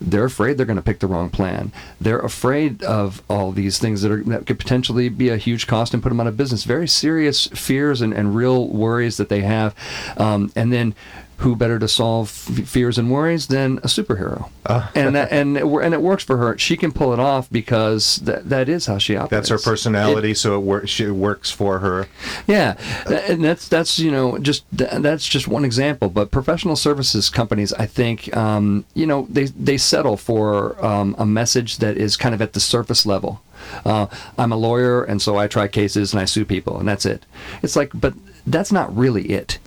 they're 0.00 0.24
afraid 0.24 0.56
they're 0.56 0.66
going 0.66 0.76
to 0.76 0.82
pick 0.82 1.00
the 1.00 1.06
wrong 1.06 1.30
plan. 1.30 1.72
They're 2.00 2.20
afraid 2.20 2.82
of 2.82 3.22
all 3.28 3.52
these 3.52 3.78
things 3.78 4.02
that 4.02 4.10
are 4.10 4.22
that 4.24 4.46
could 4.46 4.58
potentially 4.58 5.08
be 5.08 5.28
a 5.28 5.36
huge 5.36 5.66
cost 5.66 5.94
and 5.94 6.02
put 6.02 6.08
them 6.08 6.20
out 6.20 6.26
of 6.26 6.36
business. 6.36 6.64
Very 6.64 6.88
serious 6.88 7.46
fears 7.48 8.00
and, 8.00 8.12
and 8.12 8.34
real 8.34 8.68
worries 8.68 9.16
that 9.16 9.28
they 9.28 9.40
have. 9.44 9.74
Um, 10.16 10.52
and 10.56 10.72
then 10.72 10.94
who 11.38 11.56
better 11.56 11.78
to 11.78 11.88
solve 11.88 12.30
fears 12.30 12.96
and 12.96 13.10
worries 13.10 13.48
than 13.48 13.78
a 13.78 13.88
superhero? 13.88 14.48
Uh. 14.64 14.88
and 14.94 15.14
that, 15.14 15.32
and 15.32 15.56
it, 15.56 15.64
and 15.64 15.92
it 15.92 16.00
works 16.00 16.24
for 16.24 16.36
her. 16.36 16.56
She 16.58 16.76
can 16.76 16.92
pull 16.92 17.12
it 17.12 17.18
off 17.18 17.50
because 17.50 18.16
that 18.16 18.48
that 18.48 18.68
is 18.68 18.86
how 18.86 18.98
she 18.98 19.16
operates. 19.16 19.48
That's 19.48 19.62
her 19.62 19.70
personality, 19.70 20.30
it, 20.30 20.38
so 20.38 20.56
it, 20.56 20.60
wor- 20.60 20.86
she, 20.86 21.04
it 21.04 21.10
works 21.10 21.50
for 21.50 21.80
her. 21.80 22.06
Yeah, 22.46 22.76
and 23.06 23.44
that's 23.44 23.68
that's 23.68 23.98
you 23.98 24.10
know 24.10 24.38
just 24.38 24.64
that's 24.70 25.26
just 25.26 25.48
one 25.48 25.64
example. 25.64 26.08
But 26.08 26.30
professional 26.30 26.76
services 26.76 27.30
companies, 27.30 27.72
I 27.74 27.86
think, 27.86 28.34
um, 28.36 28.84
you 28.94 29.06
know, 29.06 29.26
they 29.28 29.44
they 29.46 29.76
settle 29.76 30.16
for 30.16 30.82
um, 30.84 31.14
a 31.18 31.26
message 31.26 31.78
that 31.78 31.96
is 31.96 32.16
kind 32.16 32.34
of 32.34 32.40
at 32.40 32.52
the 32.52 32.60
surface 32.60 33.04
level. 33.04 33.42
Uh, 33.84 34.06
I'm 34.38 34.52
a 34.52 34.56
lawyer, 34.56 35.04
and 35.04 35.20
so 35.20 35.36
I 35.36 35.46
try 35.46 35.68
cases 35.68 36.12
and 36.12 36.20
I 36.20 36.24
sue 36.24 36.44
people, 36.44 36.78
and 36.78 36.88
that's 36.88 37.06
it. 37.06 37.24
It's 37.62 37.76
like, 37.76 37.90
but 37.94 38.14
that's 38.46 38.72
not 38.72 38.94
really 38.96 39.26
it. 39.26 39.58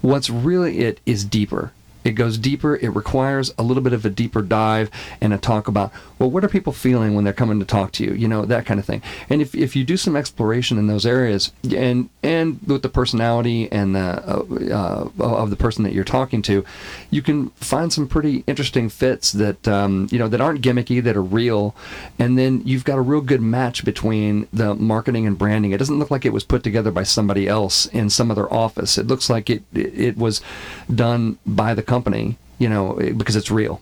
What's 0.00 0.30
really 0.30 0.80
it 0.80 1.00
is 1.06 1.24
deeper. 1.24 1.72
It 2.04 2.12
goes 2.12 2.38
deeper. 2.38 2.76
It 2.76 2.94
requires 2.94 3.52
a 3.58 3.62
little 3.62 3.82
bit 3.82 3.92
of 3.92 4.04
a 4.04 4.10
deeper 4.10 4.42
dive 4.42 4.90
and 5.20 5.32
a 5.32 5.38
talk 5.38 5.68
about, 5.68 5.92
well, 6.18 6.30
what 6.30 6.44
are 6.44 6.48
people 6.48 6.72
feeling 6.72 7.14
when 7.14 7.24
they're 7.24 7.32
coming 7.32 7.58
to 7.60 7.66
talk 7.66 7.92
to 7.92 8.04
you? 8.04 8.14
You 8.14 8.28
know, 8.28 8.44
that 8.44 8.66
kind 8.66 8.80
of 8.80 8.86
thing. 8.86 9.02
And 9.28 9.42
if, 9.42 9.54
if 9.54 9.74
you 9.76 9.84
do 9.84 9.96
some 9.96 10.16
exploration 10.16 10.78
in 10.78 10.86
those 10.86 11.06
areas 11.06 11.52
and, 11.74 12.08
and 12.22 12.60
with 12.66 12.82
the 12.82 12.88
personality 12.88 13.70
and 13.70 13.94
the, 13.94 14.00
uh, 14.00 15.08
uh, 15.18 15.36
of 15.36 15.50
the 15.50 15.56
person 15.56 15.84
that 15.84 15.92
you're 15.92 16.04
talking 16.04 16.42
to, 16.42 16.64
you 17.10 17.22
can 17.22 17.50
find 17.50 17.92
some 17.92 18.06
pretty 18.06 18.44
interesting 18.46 18.88
fits 18.88 19.32
that, 19.32 19.66
um, 19.68 20.08
you 20.10 20.18
know, 20.18 20.28
that 20.28 20.40
aren't 20.40 20.62
gimmicky, 20.62 21.02
that 21.02 21.16
are 21.16 21.22
real. 21.22 21.74
And 22.18 22.38
then 22.38 22.62
you've 22.64 22.84
got 22.84 22.98
a 22.98 23.02
real 23.02 23.20
good 23.20 23.42
match 23.42 23.84
between 23.84 24.48
the 24.52 24.74
marketing 24.74 25.26
and 25.26 25.36
branding. 25.36 25.72
It 25.72 25.78
doesn't 25.78 25.98
look 25.98 26.10
like 26.10 26.24
it 26.24 26.32
was 26.32 26.44
put 26.44 26.62
together 26.62 26.90
by 26.90 27.02
somebody 27.02 27.48
else 27.48 27.86
in 27.86 28.10
some 28.10 28.30
other 28.30 28.52
office. 28.52 28.98
It 28.98 29.06
looks 29.06 29.28
like 29.28 29.50
it, 29.50 29.62
it, 29.72 29.98
it 29.98 30.16
was 30.16 30.40
done 30.92 31.38
by 31.46 31.74
the 31.74 31.82
company, 31.92 32.38
you 32.58 32.70
know, 32.70 32.94
because 33.18 33.36
it's 33.36 33.50
real. 33.50 33.78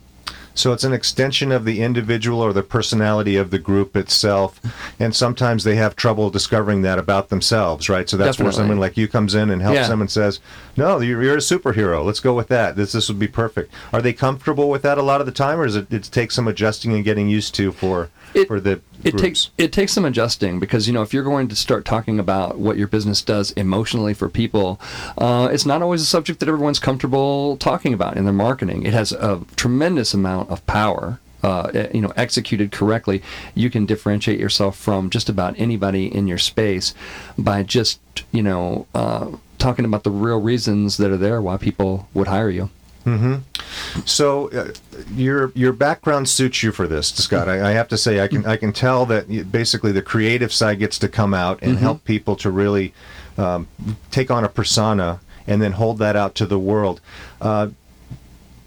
So 0.53 0.73
it's 0.73 0.83
an 0.83 0.91
extension 0.91 1.49
of 1.51 1.63
the 1.63 1.81
individual 1.81 2.41
or 2.41 2.51
the 2.51 2.61
personality 2.61 3.37
of 3.37 3.51
the 3.51 3.59
group 3.59 3.95
itself. 3.95 4.59
And 4.99 5.15
sometimes 5.15 5.63
they 5.63 5.75
have 5.75 5.95
trouble 5.95 6.29
discovering 6.29 6.81
that 6.81 6.99
about 6.99 7.29
themselves, 7.29 7.87
right? 7.87 8.09
So 8.09 8.17
that's 8.17 8.35
Definitely. 8.35 8.43
where 8.43 8.51
someone 8.51 8.79
like 8.79 8.97
you 8.97 9.07
comes 9.07 9.33
in 9.33 9.49
and 9.49 9.61
helps 9.61 9.77
yeah. 9.77 9.87
them 9.87 10.01
and 10.01 10.11
says, 10.11 10.41
no, 10.75 10.99
you're, 10.99 11.23
you're, 11.23 11.35
a 11.35 11.37
superhero. 11.37 12.03
Let's 12.03 12.19
go 12.19 12.33
with 12.33 12.49
that. 12.49 12.75
This, 12.75 12.91
this 12.91 13.07
would 13.07 13.17
be 13.17 13.29
perfect. 13.29 13.73
Are 13.93 14.01
they 14.01 14.11
comfortable 14.11 14.69
with 14.69 14.81
that 14.81 14.97
a 14.97 15.01
lot 15.01 15.21
of 15.21 15.25
the 15.25 15.31
time, 15.31 15.57
or 15.57 15.65
does 15.65 15.77
it, 15.77 15.91
it 15.91 16.03
take 16.11 16.31
some 16.31 16.49
adjusting 16.49 16.93
and 16.93 17.05
getting 17.05 17.29
used 17.29 17.55
to 17.55 17.71
for, 17.71 18.09
it, 18.33 18.47
for 18.47 18.59
the 18.59 18.81
it 19.03 19.17
takes 19.17 19.49
it 19.57 19.71
takes 19.71 19.93
some 19.93 20.05
adjusting 20.05 20.59
because 20.59 20.87
you 20.87 20.93
know 20.93 21.01
if 21.01 21.13
you're 21.13 21.23
going 21.23 21.47
to 21.47 21.55
start 21.55 21.85
talking 21.85 22.19
about 22.19 22.57
what 22.57 22.77
your 22.77 22.87
business 22.87 23.21
does 23.21 23.51
emotionally 23.51 24.13
for 24.13 24.29
people, 24.29 24.79
uh, 25.17 25.49
it's 25.51 25.65
not 25.65 25.81
always 25.81 26.01
a 26.01 26.05
subject 26.05 26.39
that 26.39 26.49
everyone's 26.49 26.79
comfortable 26.79 27.57
talking 27.57 27.93
about 27.93 28.17
in 28.17 28.25
their 28.25 28.33
marketing. 28.33 28.83
It 28.85 28.93
has 28.93 29.11
a 29.11 29.41
tremendous 29.55 30.13
amount 30.13 30.49
of 30.49 30.65
power. 30.65 31.19
Uh, 31.43 31.87
you 31.91 32.01
know, 32.01 32.13
executed 32.15 32.71
correctly, 32.71 33.23
you 33.55 33.71
can 33.71 33.87
differentiate 33.87 34.39
yourself 34.39 34.77
from 34.77 35.09
just 35.09 35.27
about 35.27 35.59
anybody 35.59 36.05
in 36.05 36.27
your 36.27 36.37
space 36.37 36.93
by 37.35 37.63
just 37.63 37.99
you 38.31 38.43
know 38.43 38.85
uh, 38.93 39.27
talking 39.57 39.83
about 39.83 40.03
the 40.03 40.11
real 40.11 40.39
reasons 40.39 40.97
that 40.97 41.09
are 41.09 41.17
there 41.17 41.41
why 41.41 41.57
people 41.57 42.07
would 42.13 42.27
hire 42.27 42.51
you. 42.51 42.69
Mm-hmm. 43.05 44.01
So 44.05 44.49
uh, 44.51 44.73
your 45.13 45.51
your 45.55 45.73
background 45.73 46.29
suits 46.29 46.61
you 46.61 46.71
for 46.71 46.87
this, 46.87 47.07
Scott. 47.07 47.49
I, 47.49 47.69
I, 47.69 47.71
have 47.71 47.87
to 47.89 47.97
say, 47.97 48.21
I 48.21 48.27
can 48.27 48.45
I 48.45 48.57
can 48.57 48.71
tell 48.73 49.05
that 49.07 49.51
basically 49.51 49.91
the 49.91 50.03
creative 50.03 50.53
side 50.53 50.79
gets 50.79 50.99
to 50.99 51.07
come 51.07 51.33
out 51.33 51.59
and 51.61 51.73
mm-hmm. 51.73 51.81
help 51.81 52.03
people 52.03 52.35
to 52.37 52.51
really 52.51 52.93
um, 53.37 53.67
take 54.11 54.29
on 54.29 54.43
a 54.43 54.49
persona 54.49 55.19
and 55.47 55.61
then 55.61 55.71
hold 55.71 55.97
that 55.97 56.15
out 56.15 56.35
to 56.35 56.45
the 56.45 56.59
world. 56.59 57.01
Uh, 57.39 57.69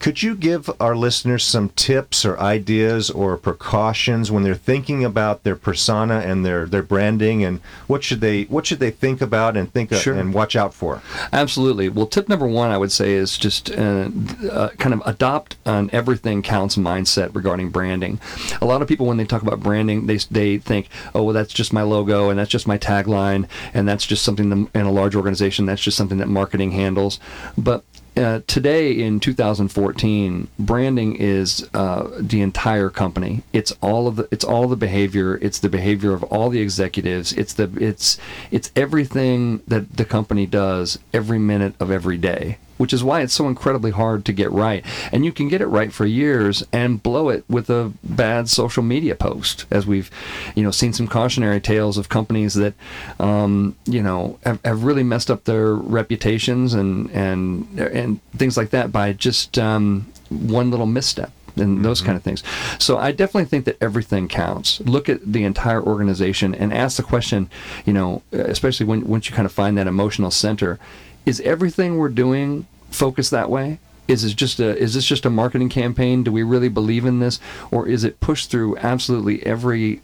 Could 0.01 0.23
you 0.23 0.35
give 0.35 0.69
our 0.81 0.95
listeners 0.95 1.45
some 1.45 1.71
tips 1.71 2.25
or 2.27 2.39
ideas 2.39 3.09
or 3.11 3.37
precautions 3.39 4.31
when 4.31 4.43
they're 4.43 4.55
thinking 4.55 5.03
about 5.05 5.45
their 5.45 5.57
persona 5.57 6.19
and 6.21 6.45
their, 6.45 6.67
their 6.67 6.83
branding 6.83 7.43
and 7.43 7.61
what 7.87 8.05
should 8.05 8.21
they 8.21 8.43
what 8.45 8.67
should 8.67 8.81
they 8.81 8.91
think 8.91 9.23
about 9.23 9.57
and 9.57 9.73
think 9.73 9.93
Sure. 9.95 10.15
and 10.15 10.35
watch 10.35 10.57
out 10.57 10.75
for? 10.75 11.01
Absolutely. 11.33 11.89
Well, 11.89 12.07
tip 12.07 12.29
number 12.29 12.47
one, 12.47 12.71
I 12.71 12.79
would 12.79 12.93
say, 12.93 13.13
is 13.15 13.39
just 13.39 13.71
uh, 13.71 14.11
uh, 14.51 14.69
kind 14.79 14.93
of 14.95 15.03
adopt 15.07 15.57
an 15.65 15.89
everything 15.93 16.43
counts 16.43 16.77
mindset 16.77 17.35
regarding 17.35 17.71
branding. 17.71 18.21
A 18.61 18.67
lot 18.67 18.83
of 18.83 18.89
people, 18.89 19.07
when 19.07 19.17
they 19.17 19.25
talk 19.25 19.43
about 19.43 19.61
branding, 19.61 20.07
they 20.07 20.17
they 20.31 20.59
think, 20.59 20.89
oh, 21.15 21.23
well, 21.23 21.35
that's 21.35 21.53
just 21.53 21.73
my 21.73 21.83
logo 21.83 22.29
and 22.31 22.39
that's 22.39 22.51
just 22.51 22.67
my 22.67 22.77
tagline 22.79 23.47
and 23.73 23.89
that's 23.89 24.05
just 24.07 24.25
something 24.25 24.69
in 24.75 24.81
a 24.87 24.91
large 24.93 25.15
organization 25.15 25.67
that's 25.67 25.83
just 25.83 25.97
something 25.97 26.19
that 26.19 26.29
marketing 26.29 26.73
handles. 26.73 27.19
But 27.57 27.85
uh, 28.17 28.41
today 28.47 28.93
in 28.93 29.21
2014, 29.21 30.49
branding 30.59 31.17
is 31.17 31.69
uh, 31.75 32.09
the 32.19 32.41
entire 32.41 32.91
company. 32.91 33.43
It's 33.53 33.73
all 33.81 34.07
of 34.07 34.17
the 34.17 34.29
it's 34.31 34.45
all 34.45 34.69
the 34.69 34.77
behavior. 34.77 35.37
It's 35.37 35.59
the 35.59 35.69
behavior 35.69 36.13
of 36.13 36.23
all 36.25 36.51
the 36.51 36.61
executives. 36.61 37.33
It's 37.33 37.55
the 37.55 37.71
it's 37.81 38.19
it's 38.51 38.71
everything 38.77 39.63
that 39.67 39.97
the 39.97 40.05
company 40.05 40.47
does 40.47 40.99
every 41.13 41.39
minute 41.39 41.75
of 41.81 41.91
every 41.91 42.17
day. 42.17 42.59
Which 42.77 42.93
is 42.93 43.05
why 43.05 43.21
it's 43.21 43.33
so 43.33 43.47
incredibly 43.47 43.93
hard 43.93 44.25
to 44.25 44.33
get 44.33 44.51
right. 44.51 44.85
And 45.13 45.25
you 45.25 45.33
can 45.33 45.49
get 45.49 45.61
it 45.61 45.67
right 45.67 45.93
for 45.93 46.07
years 46.07 46.65
and 46.73 47.03
blow 47.03 47.29
it 47.29 47.45
with 47.49 47.71
a 47.71 47.93
bad 48.03 48.49
social 48.49 48.83
media 48.83 49.15
post, 49.15 49.67
as 49.71 49.87
we've, 49.87 50.11
you 50.57 50.63
know, 50.65 50.73
seen 50.73 50.93
some 50.93 51.07
cautionary 51.07 51.61
tales 51.61 51.97
of 51.97 52.09
companies 52.09 52.55
that, 52.55 52.75
um, 53.21 53.77
you 53.87 54.03
know, 54.03 54.39
have, 54.45 54.61
have 54.65 54.83
really 54.83 55.05
messed 55.05 55.31
up 55.31 55.45
their 55.45 55.75
reputations 55.75 56.75
and 56.75 57.11
and 57.13 57.79
and 57.79 58.21
things 58.33 58.57
like 58.57 58.71
that 58.71 58.91
by 58.91 59.13
just 59.13 59.59
um, 59.59 60.07
one 60.29 60.71
little 60.71 60.87
misstep 60.87 61.31
and 61.57 61.85
those 61.85 62.01
kind 62.01 62.17
of 62.17 62.23
things. 62.23 62.43
So 62.79 62.99
I 62.99 63.13
definitely 63.13 63.45
think 63.45 63.65
that 63.67 63.77
everything 63.81 64.29
counts. 64.29 64.81
Look 64.81 65.09
at 65.09 65.21
the 65.25 65.45
entire 65.45 65.83
organization 65.83 66.55
and 66.55 66.73
ask 66.73 66.97
the 66.97 67.03
question, 67.03 67.49
you 67.87 67.93
know, 67.93 68.23
especially 68.33 68.87
when 68.87 69.07
once 69.07 69.29
you 69.29 69.37
kind 69.37 69.47
of 69.47 69.53
find 69.53 69.79
that 69.79 69.87
emotional 69.87 70.33
center, 70.33 70.79
is 71.27 71.41
everything 71.41 71.97
we're 71.97 72.09
doing 72.09 72.67
focused 72.91 73.31
that 73.31 73.51
way? 73.51 73.79
Is 74.07 74.23
this 74.23 74.35
just 74.35 74.61
a 74.61 74.77
is 74.77 74.95
this 74.95 75.07
just 75.07 75.25
a 75.25 75.31
marketing 75.31 75.71
campaign? 75.71 76.23
Do 76.23 76.33
we 76.33 76.43
really 76.43 76.69
believe 76.69 77.07
in 77.07 77.21
this 77.21 77.41
or 77.71 77.89
is 77.89 78.05
it 78.05 78.21
pushed 78.21 78.51
through 78.51 78.77
absolutely 78.79 79.45
every 79.45 80.03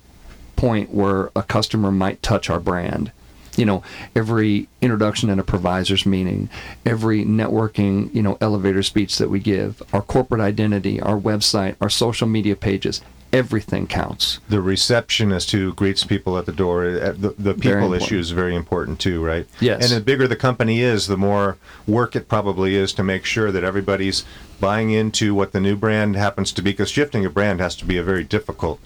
point 0.57 0.93
where 0.93 1.31
a 1.37 1.43
customer 1.43 1.91
might 1.91 2.23
touch 2.23 2.49
our 2.49 2.61
brand? 2.61 3.13
you 3.57 3.65
know 3.65 3.83
every 4.15 4.69
introduction 4.81 5.29
at 5.29 5.39
a 5.39 5.45
provisor's 5.45 6.07
meeting 6.07 6.49
every 6.87 7.25
networking 7.25 8.13
you 8.15 8.23
know 8.23 8.39
elevator 8.41 8.83
speech 8.83 9.19
that 9.19 9.29
we 9.29 9.41
give 9.41 9.83
our 9.93 10.03
corporate 10.03 10.41
identity 10.41 11.01
our 11.01 11.19
website 11.19 11.77
our 11.81 11.91
social 11.91 12.29
media 12.29 12.55
pages 12.55 13.01
everything 13.33 13.87
counts 13.87 14.41
The 14.49 14.61
receptionist 14.61 15.53
who 15.53 15.73
greets 15.73 16.05
people 16.05 16.37
at 16.37 16.47
the 16.47 16.53
door, 16.53 16.85
uh, 16.85 17.13
the, 17.17 17.35
the 17.39 17.55
people 17.55 17.95
issue 17.95 18.19
is 18.19 18.31
very 18.31 18.55
important 18.55 18.99
too, 18.99 19.25
right? 19.25 19.47
Yes. 19.61 19.83
And 19.83 20.01
the 20.01 20.05
bigger 20.05 20.27
the 20.27 20.37
company 20.37 20.81
is, 20.81 21.07
the 21.07 21.17
more 21.17 21.57
work 21.87 22.17
it 22.17 22.29
probably 22.29 22.75
is 22.75 22.93
to 22.95 23.03
make 23.03 23.25
sure 23.25 23.53
that 23.53 23.65
everybody's 23.65 24.25
buying 24.61 24.91
into 24.91 25.35
what 25.35 25.53
the 25.53 25.61
new 25.61 25.77
brand 25.77 26.17
happens 26.17 26.53
to 26.53 26.63
be. 26.63 26.73
Because 26.73 26.91
shifting 26.91 27.25
a 27.25 27.31
brand 27.31 27.61
has 27.61 27.77
to 27.77 27.85
be 27.85 27.97
a 27.97 28.03
very 28.03 28.25
difficult, 28.25 28.81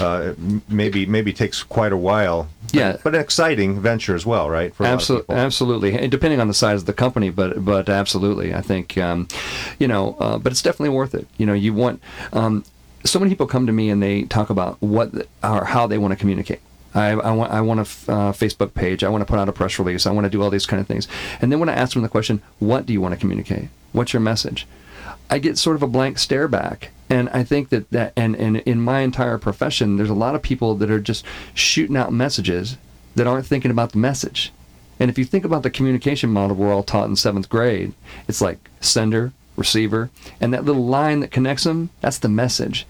uh, 0.00 0.34
maybe 0.68 1.06
maybe 1.06 1.32
takes 1.32 1.62
quite 1.62 1.92
a 1.92 1.96
while. 1.96 2.48
Yeah. 2.72 2.96
But 3.02 3.14
an 3.14 3.20
exciting 3.20 3.80
venture 3.80 4.14
as 4.14 4.24
well, 4.24 4.48
right? 4.48 4.72
Absolutely, 4.80 5.34
absolutely. 5.34 5.98
And 5.98 6.10
depending 6.10 6.40
on 6.40 6.48
the 6.48 6.54
size 6.54 6.80
of 6.80 6.86
the 6.86 6.92
company, 6.92 7.30
but 7.30 7.64
but 7.64 7.88
absolutely, 7.88 8.54
I 8.54 8.62
think 8.62 8.96
um, 8.98 9.28
you 9.78 9.88
know. 9.88 10.16
Uh, 10.18 10.38
but 10.38 10.52
it's 10.52 10.62
definitely 10.62 10.90
worth 10.90 11.14
it. 11.14 11.26
You 11.36 11.46
know, 11.46 11.54
you 11.54 11.74
want. 11.74 12.02
Um, 12.32 12.64
so 13.04 13.18
many 13.18 13.30
people 13.30 13.46
come 13.46 13.66
to 13.66 13.72
me 13.72 13.90
and 13.90 14.02
they 14.02 14.22
talk 14.22 14.50
about 14.50 14.80
what 14.80 15.28
or 15.42 15.64
how 15.64 15.86
they 15.86 15.98
want 15.98 16.12
to 16.12 16.16
communicate. 16.16 16.60
I, 16.94 17.10
I 17.10 17.30
want 17.32 17.52
I 17.52 17.60
want 17.60 17.80
a 17.80 17.82
f- 17.82 18.08
uh, 18.08 18.32
Facebook 18.32 18.74
page. 18.74 19.04
I 19.04 19.08
want 19.08 19.22
to 19.22 19.26
put 19.26 19.38
out 19.38 19.48
a 19.48 19.52
press 19.52 19.78
release. 19.78 20.06
I 20.06 20.10
want 20.10 20.24
to 20.24 20.30
do 20.30 20.42
all 20.42 20.50
these 20.50 20.66
kind 20.66 20.80
of 20.80 20.86
things. 20.86 21.06
And 21.40 21.52
then 21.52 21.60
when 21.60 21.68
I 21.68 21.74
ask 21.74 21.92
them 21.92 22.02
the 22.02 22.08
question, 22.08 22.42
"What 22.58 22.86
do 22.86 22.92
you 22.92 23.00
want 23.00 23.14
to 23.14 23.20
communicate? 23.20 23.68
What's 23.92 24.12
your 24.12 24.20
message?" 24.20 24.66
I 25.30 25.38
get 25.38 25.58
sort 25.58 25.76
of 25.76 25.82
a 25.82 25.86
blank 25.86 26.18
stare 26.18 26.48
back. 26.48 26.90
And 27.10 27.28
I 27.30 27.42
think 27.42 27.70
that, 27.70 27.90
that 27.90 28.12
and, 28.16 28.34
and 28.36 28.58
in 28.58 28.80
my 28.80 29.00
entire 29.00 29.38
profession, 29.38 29.96
there's 29.96 30.10
a 30.10 30.14
lot 30.14 30.34
of 30.34 30.42
people 30.42 30.74
that 30.76 30.90
are 30.90 31.00
just 31.00 31.24
shooting 31.54 31.96
out 31.96 32.12
messages 32.12 32.76
that 33.14 33.26
aren't 33.26 33.46
thinking 33.46 33.70
about 33.70 33.92
the 33.92 33.98
message. 33.98 34.52
And 35.00 35.10
if 35.10 35.18
you 35.18 35.24
think 35.24 35.44
about 35.44 35.62
the 35.62 35.70
communication 35.70 36.30
model 36.30 36.56
we're 36.56 36.72
all 36.72 36.82
taught 36.82 37.08
in 37.08 37.16
seventh 37.16 37.48
grade, 37.48 37.94
it's 38.26 38.40
like 38.40 38.58
sender, 38.80 39.32
receiver, 39.58 40.10
and 40.40 40.54
that 40.54 40.64
little 40.64 40.86
line 40.86 41.20
that 41.20 41.30
connects 41.30 41.64
them, 41.64 41.90
that's 42.00 42.18
the 42.18 42.28
message. 42.28 42.86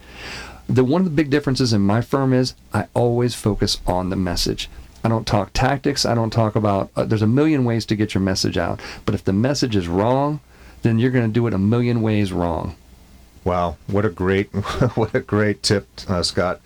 The 0.69 0.85
one 0.85 1.01
of 1.01 1.05
the 1.07 1.11
big 1.11 1.31
differences 1.31 1.73
in 1.73 1.81
my 1.81 2.03
firm 2.03 2.33
is 2.33 2.55
I 2.75 2.87
always 2.95 3.35
focus 3.35 3.81
on 3.87 4.11
the 4.11 4.17
message. 4.17 4.69
I 5.03 5.09
don't 5.09 5.27
talk 5.27 5.53
tactics. 5.53 6.05
I 6.05 6.15
don't 6.15 6.31
talk 6.31 6.57
about. 6.57 6.91
Uh, 6.95 7.05
there's 7.05 7.23
a 7.23 7.27
million 7.27 7.65
ways 7.65 7.87
to 7.87 7.97
get 7.97 8.15
your 8.15 8.23
message 8.23 8.59
out, 8.59 8.81
but 9.07 9.15
if 9.15 9.25
the 9.25 9.33
message 9.33 9.77
is 9.77 9.89
wrong, 9.89 10.41
then 10.83 10.99
you're 10.99 11.11
going 11.11 11.27
to 11.27 11.33
do 11.33 11.47
it 11.47 11.55
a 11.55 11.59
million 11.59 12.03
ways 12.03 12.33
wrong. 12.33 12.77
Wow, 13.45 13.77
what 13.87 14.05
a 14.05 14.11
great, 14.11 14.49
what 14.95 15.15
a 15.15 15.21
great 15.21 15.63
tip, 15.63 15.89
uh, 16.09 16.23
Scott. 16.23 16.61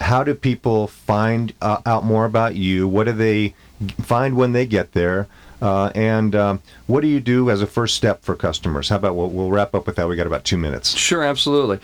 How 0.00 0.24
do 0.24 0.34
people 0.34 0.86
find 0.86 1.52
uh, 1.60 1.80
out 1.84 2.04
more 2.04 2.24
about 2.24 2.54
you? 2.54 2.88
What 2.88 3.04
do 3.04 3.12
they 3.12 3.54
find 4.00 4.36
when 4.36 4.52
they 4.52 4.66
get 4.66 4.92
there? 4.92 5.28
Uh, 5.62 5.90
and 5.94 6.34
um, 6.34 6.60
what 6.86 7.00
do 7.00 7.08
you 7.08 7.20
do 7.20 7.50
as 7.50 7.62
a 7.62 7.66
first 7.66 7.96
step 7.96 8.22
for 8.22 8.34
customers? 8.34 8.88
How 8.88 8.96
about 8.96 9.14
we'll, 9.16 9.28
we'll 9.28 9.50
wrap 9.50 9.74
up 9.74 9.86
with 9.86 9.96
that? 9.96 10.08
We 10.08 10.16
got 10.16 10.26
about 10.26 10.44
two 10.44 10.58
minutes. 10.58 10.96
Sure, 10.96 11.22
absolutely. 11.22 11.78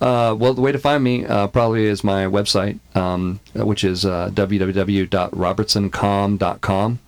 Uh, 0.00 0.34
well, 0.38 0.54
the 0.54 0.60
way 0.60 0.72
to 0.72 0.78
find 0.78 1.02
me 1.02 1.24
uh, 1.24 1.46
probably 1.48 1.86
is 1.86 2.04
my 2.04 2.24
website, 2.24 2.78
um, 2.94 3.40
which 3.54 3.84
is 3.84 4.04
uh, 4.04 4.30
www.robertsoncomm.com. 4.32 6.98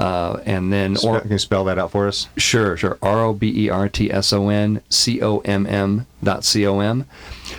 Uh, 0.00 0.40
and 0.46 0.72
then, 0.72 0.96
Spe- 0.96 1.04
or 1.04 1.20
Can 1.20 1.30
you 1.30 1.38
spell 1.38 1.64
that 1.64 1.78
out 1.78 1.90
for 1.90 2.08
us? 2.08 2.26
sure, 2.38 2.74
sure, 2.76 2.96
R 3.02 3.20
O 3.22 3.32
B 3.34 3.66
E 3.66 3.68
R 3.68 3.86
T 3.88 4.10
S 4.10 4.32
O 4.32 4.48
N 4.48 4.80
C 4.88 5.20
O 5.20 5.40
M 5.40 5.66
M 5.66 6.06
dot 6.24 6.42
C 6.42 6.66
O 6.66 6.80
M. 6.80 7.04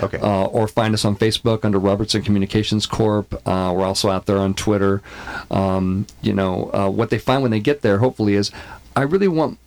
Okay. 0.01 0.17
Uh, 0.17 0.45
or 0.45 0.67
find 0.67 0.93
us 0.95 1.05
on 1.05 1.15
Facebook 1.15 1.63
under 1.63 1.77
Robertson 1.77 2.23
Communications 2.23 2.87
Corp. 2.87 3.33
Uh, 3.47 3.71
we're 3.75 3.85
also 3.85 4.09
out 4.09 4.25
there 4.25 4.39
on 4.39 4.55
Twitter. 4.55 5.03
Um, 5.51 6.07
you 6.23 6.33
know, 6.33 6.71
uh, 6.73 6.89
what 6.89 7.11
they 7.11 7.19
find 7.19 7.43
when 7.43 7.51
they 7.51 7.59
get 7.59 7.81
there, 7.83 7.99
hopefully, 7.99 8.33
is 8.33 8.51
I 8.95 9.01
really 9.03 9.27
want, 9.27 9.59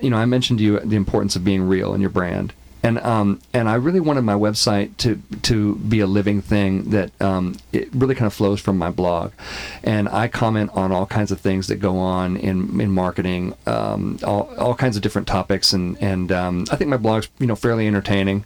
you 0.00 0.10
know, 0.10 0.18
I 0.18 0.26
mentioned 0.26 0.58
to 0.58 0.64
you 0.64 0.78
the 0.80 0.96
importance 0.96 1.36
of 1.36 1.44
being 1.44 1.62
real 1.62 1.94
in 1.94 2.00
your 2.02 2.10
brand. 2.10 2.52
And 2.82 2.98
um, 2.98 3.40
and 3.52 3.68
I 3.68 3.74
really 3.74 4.00
wanted 4.00 4.22
my 4.22 4.34
website 4.34 4.96
to 4.98 5.20
to 5.42 5.76
be 5.76 6.00
a 6.00 6.06
living 6.06 6.40
thing 6.40 6.90
that 6.90 7.10
um, 7.20 7.56
it 7.72 7.88
really 7.92 8.14
kind 8.14 8.26
of 8.26 8.32
flows 8.32 8.60
from 8.60 8.78
my 8.78 8.90
blog, 8.90 9.32
and 9.84 10.08
I 10.08 10.28
comment 10.28 10.70
on 10.74 10.90
all 10.90 11.06
kinds 11.06 11.30
of 11.30 11.40
things 11.40 11.66
that 11.66 11.76
go 11.76 11.98
on 11.98 12.36
in 12.38 12.80
in 12.80 12.90
marketing, 12.90 13.54
um, 13.66 14.18
all, 14.24 14.50
all 14.58 14.74
kinds 14.74 14.96
of 14.96 15.02
different 15.02 15.28
topics, 15.28 15.74
and 15.74 16.00
and 16.02 16.32
um, 16.32 16.64
I 16.70 16.76
think 16.76 16.88
my 16.88 16.96
blog's 16.96 17.28
you 17.38 17.46
know 17.46 17.56
fairly 17.56 17.86
entertaining, 17.86 18.44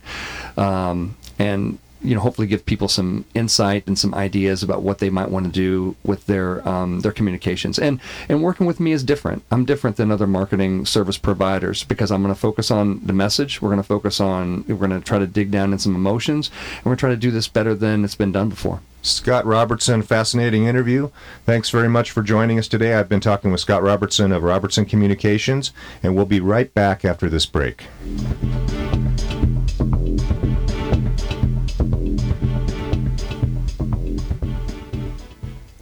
um, 0.56 1.16
and 1.38 1.78
you 2.04 2.14
know 2.14 2.20
hopefully 2.20 2.46
give 2.46 2.64
people 2.66 2.86
some 2.86 3.24
insight 3.34 3.86
and 3.86 3.98
some 3.98 4.14
ideas 4.14 4.62
about 4.62 4.82
what 4.82 4.98
they 4.98 5.10
might 5.10 5.30
want 5.30 5.46
to 5.46 5.52
do 5.52 5.96
with 6.04 6.26
their 6.26 6.66
um, 6.68 7.00
their 7.00 7.12
communications 7.12 7.78
and 7.78 8.00
and 8.28 8.42
working 8.42 8.66
with 8.66 8.78
me 8.78 8.92
is 8.92 9.02
different 9.02 9.42
i'm 9.50 9.64
different 9.64 9.96
than 9.96 10.10
other 10.10 10.26
marketing 10.26 10.84
service 10.84 11.18
providers 11.18 11.82
because 11.84 12.12
i'm 12.12 12.22
going 12.22 12.34
to 12.34 12.40
focus 12.40 12.70
on 12.70 13.00
the 13.04 13.12
message 13.12 13.60
we're 13.60 13.70
going 13.70 13.80
to 13.80 13.82
focus 13.82 14.20
on 14.20 14.64
we're 14.68 14.76
going 14.76 14.90
to 14.90 15.00
try 15.00 15.18
to 15.18 15.26
dig 15.26 15.50
down 15.50 15.72
in 15.72 15.78
some 15.78 15.94
emotions 15.94 16.50
and 16.76 16.84
we're 16.84 16.90
going 16.90 16.96
to 16.96 17.00
try 17.00 17.10
to 17.10 17.16
do 17.16 17.30
this 17.30 17.48
better 17.48 17.74
than 17.74 18.04
it's 18.04 18.14
been 18.14 18.32
done 18.32 18.48
before 18.48 18.80
Scott 19.02 19.44
Robertson, 19.44 20.00
fascinating 20.00 20.64
interview. 20.64 21.10
Thanks 21.44 21.68
very 21.68 21.90
much 21.90 22.10
for 22.10 22.22
joining 22.22 22.58
us 22.58 22.68
today. 22.68 22.94
I've 22.94 23.08
been 23.08 23.20
talking 23.20 23.52
with 23.52 23.60
Scott 23.60 23.82
Robertson 23.82 24.32
of 24.32 24.42
Robertson 24.42 24.86
Communications, 24.86 25.72
and 26.02 26.16
we'll 26.16 26.24
be 26.24 26.40
right 26.40 26.72
back 26.72 27.04
after 27.04 27.28
this 27.28 27.44
break. 27.44 27.84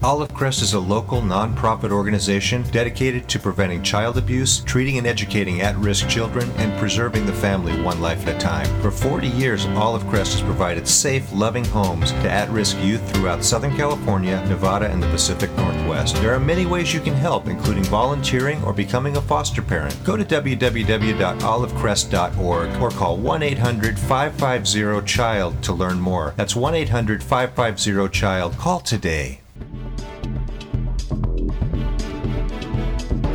Olive 0.04 0.34
Crest 0.34 0.62
is 0.62 0.72
a 0.72 0.80
local 0.80 1.20
nonprofit 1.20 1.92
organization 1.92 2.64
dedicated 2.72 3.28
to 3.28 3.38
preventing 3.38 3.84
child 3.84 4.18
abuse, 4.18 4.58
treating 4.64 4.98
and 4.98 5.06
educating 5.06 5.60
at 5.60 5.76
risk 5.76 6.08
children, 6.08 6.50
and 6.56 6.76
preserving 6.76 7.24
the 7.24 7.32
family 7.32 7.80
one 7.82 8.00
life 8.00 8.26
at 8.26 8.34
a 8.34 8.38
time. 8.40 8.66
For 8.82 8.90
40 8.90 9.28
years, 9.28 9.64
Olive 9.66 10.04
Crest 10.08 10.32
has 10.32 10.42
provided 10.42 10.88
safe, 10.88 11.32
loving 11.32 11.64
homes 11.66 12.10
to 12.10 12.28
at 12.28 12.48
risk 12.48 12.76
youth 12.82 13.08
throughout 13.12 13.44
Southern 13.44 13.76
California, 13.76 14.44
Nevada, 14.48 14.90
and 14.90 15.00
the 15.00 15.06
Pacific 15.06 15.56
Northwest. 15.56 16.16
There 16.16 16.34
are 16.34 16.40
many 16.40 16.66
ways 16.66 16.92
you 16.92 16.98
can 16.98 17.14
help, 17.14 17.46
including 17.46 17.84
volunteering 17.84 18.60
or 18.64 18.72
becoming 18.72 19.18
a 19.18 19.22
foster 19.22 19.62
parent. 19.62 19.96
Go 20.02 20.16
to 20.16 20.24
www.olivecrest.org 20.24 22.82
or 22.82 22.90
call 22.90 23.16
1 23.18 23.42
800 23.44 23.98
550 24.00 25.06
CHILD 25.06 25.62
to 25.62 25.72
learn 25.72 26.00
more. 26.00 26.34
That's 26.36 26.56
1 26.56 26.74
800 26.74 27.22
550 27.22 28.18
CHILD. 28.18 28.58
Call 28.58 28.80
today. 28.80 29.41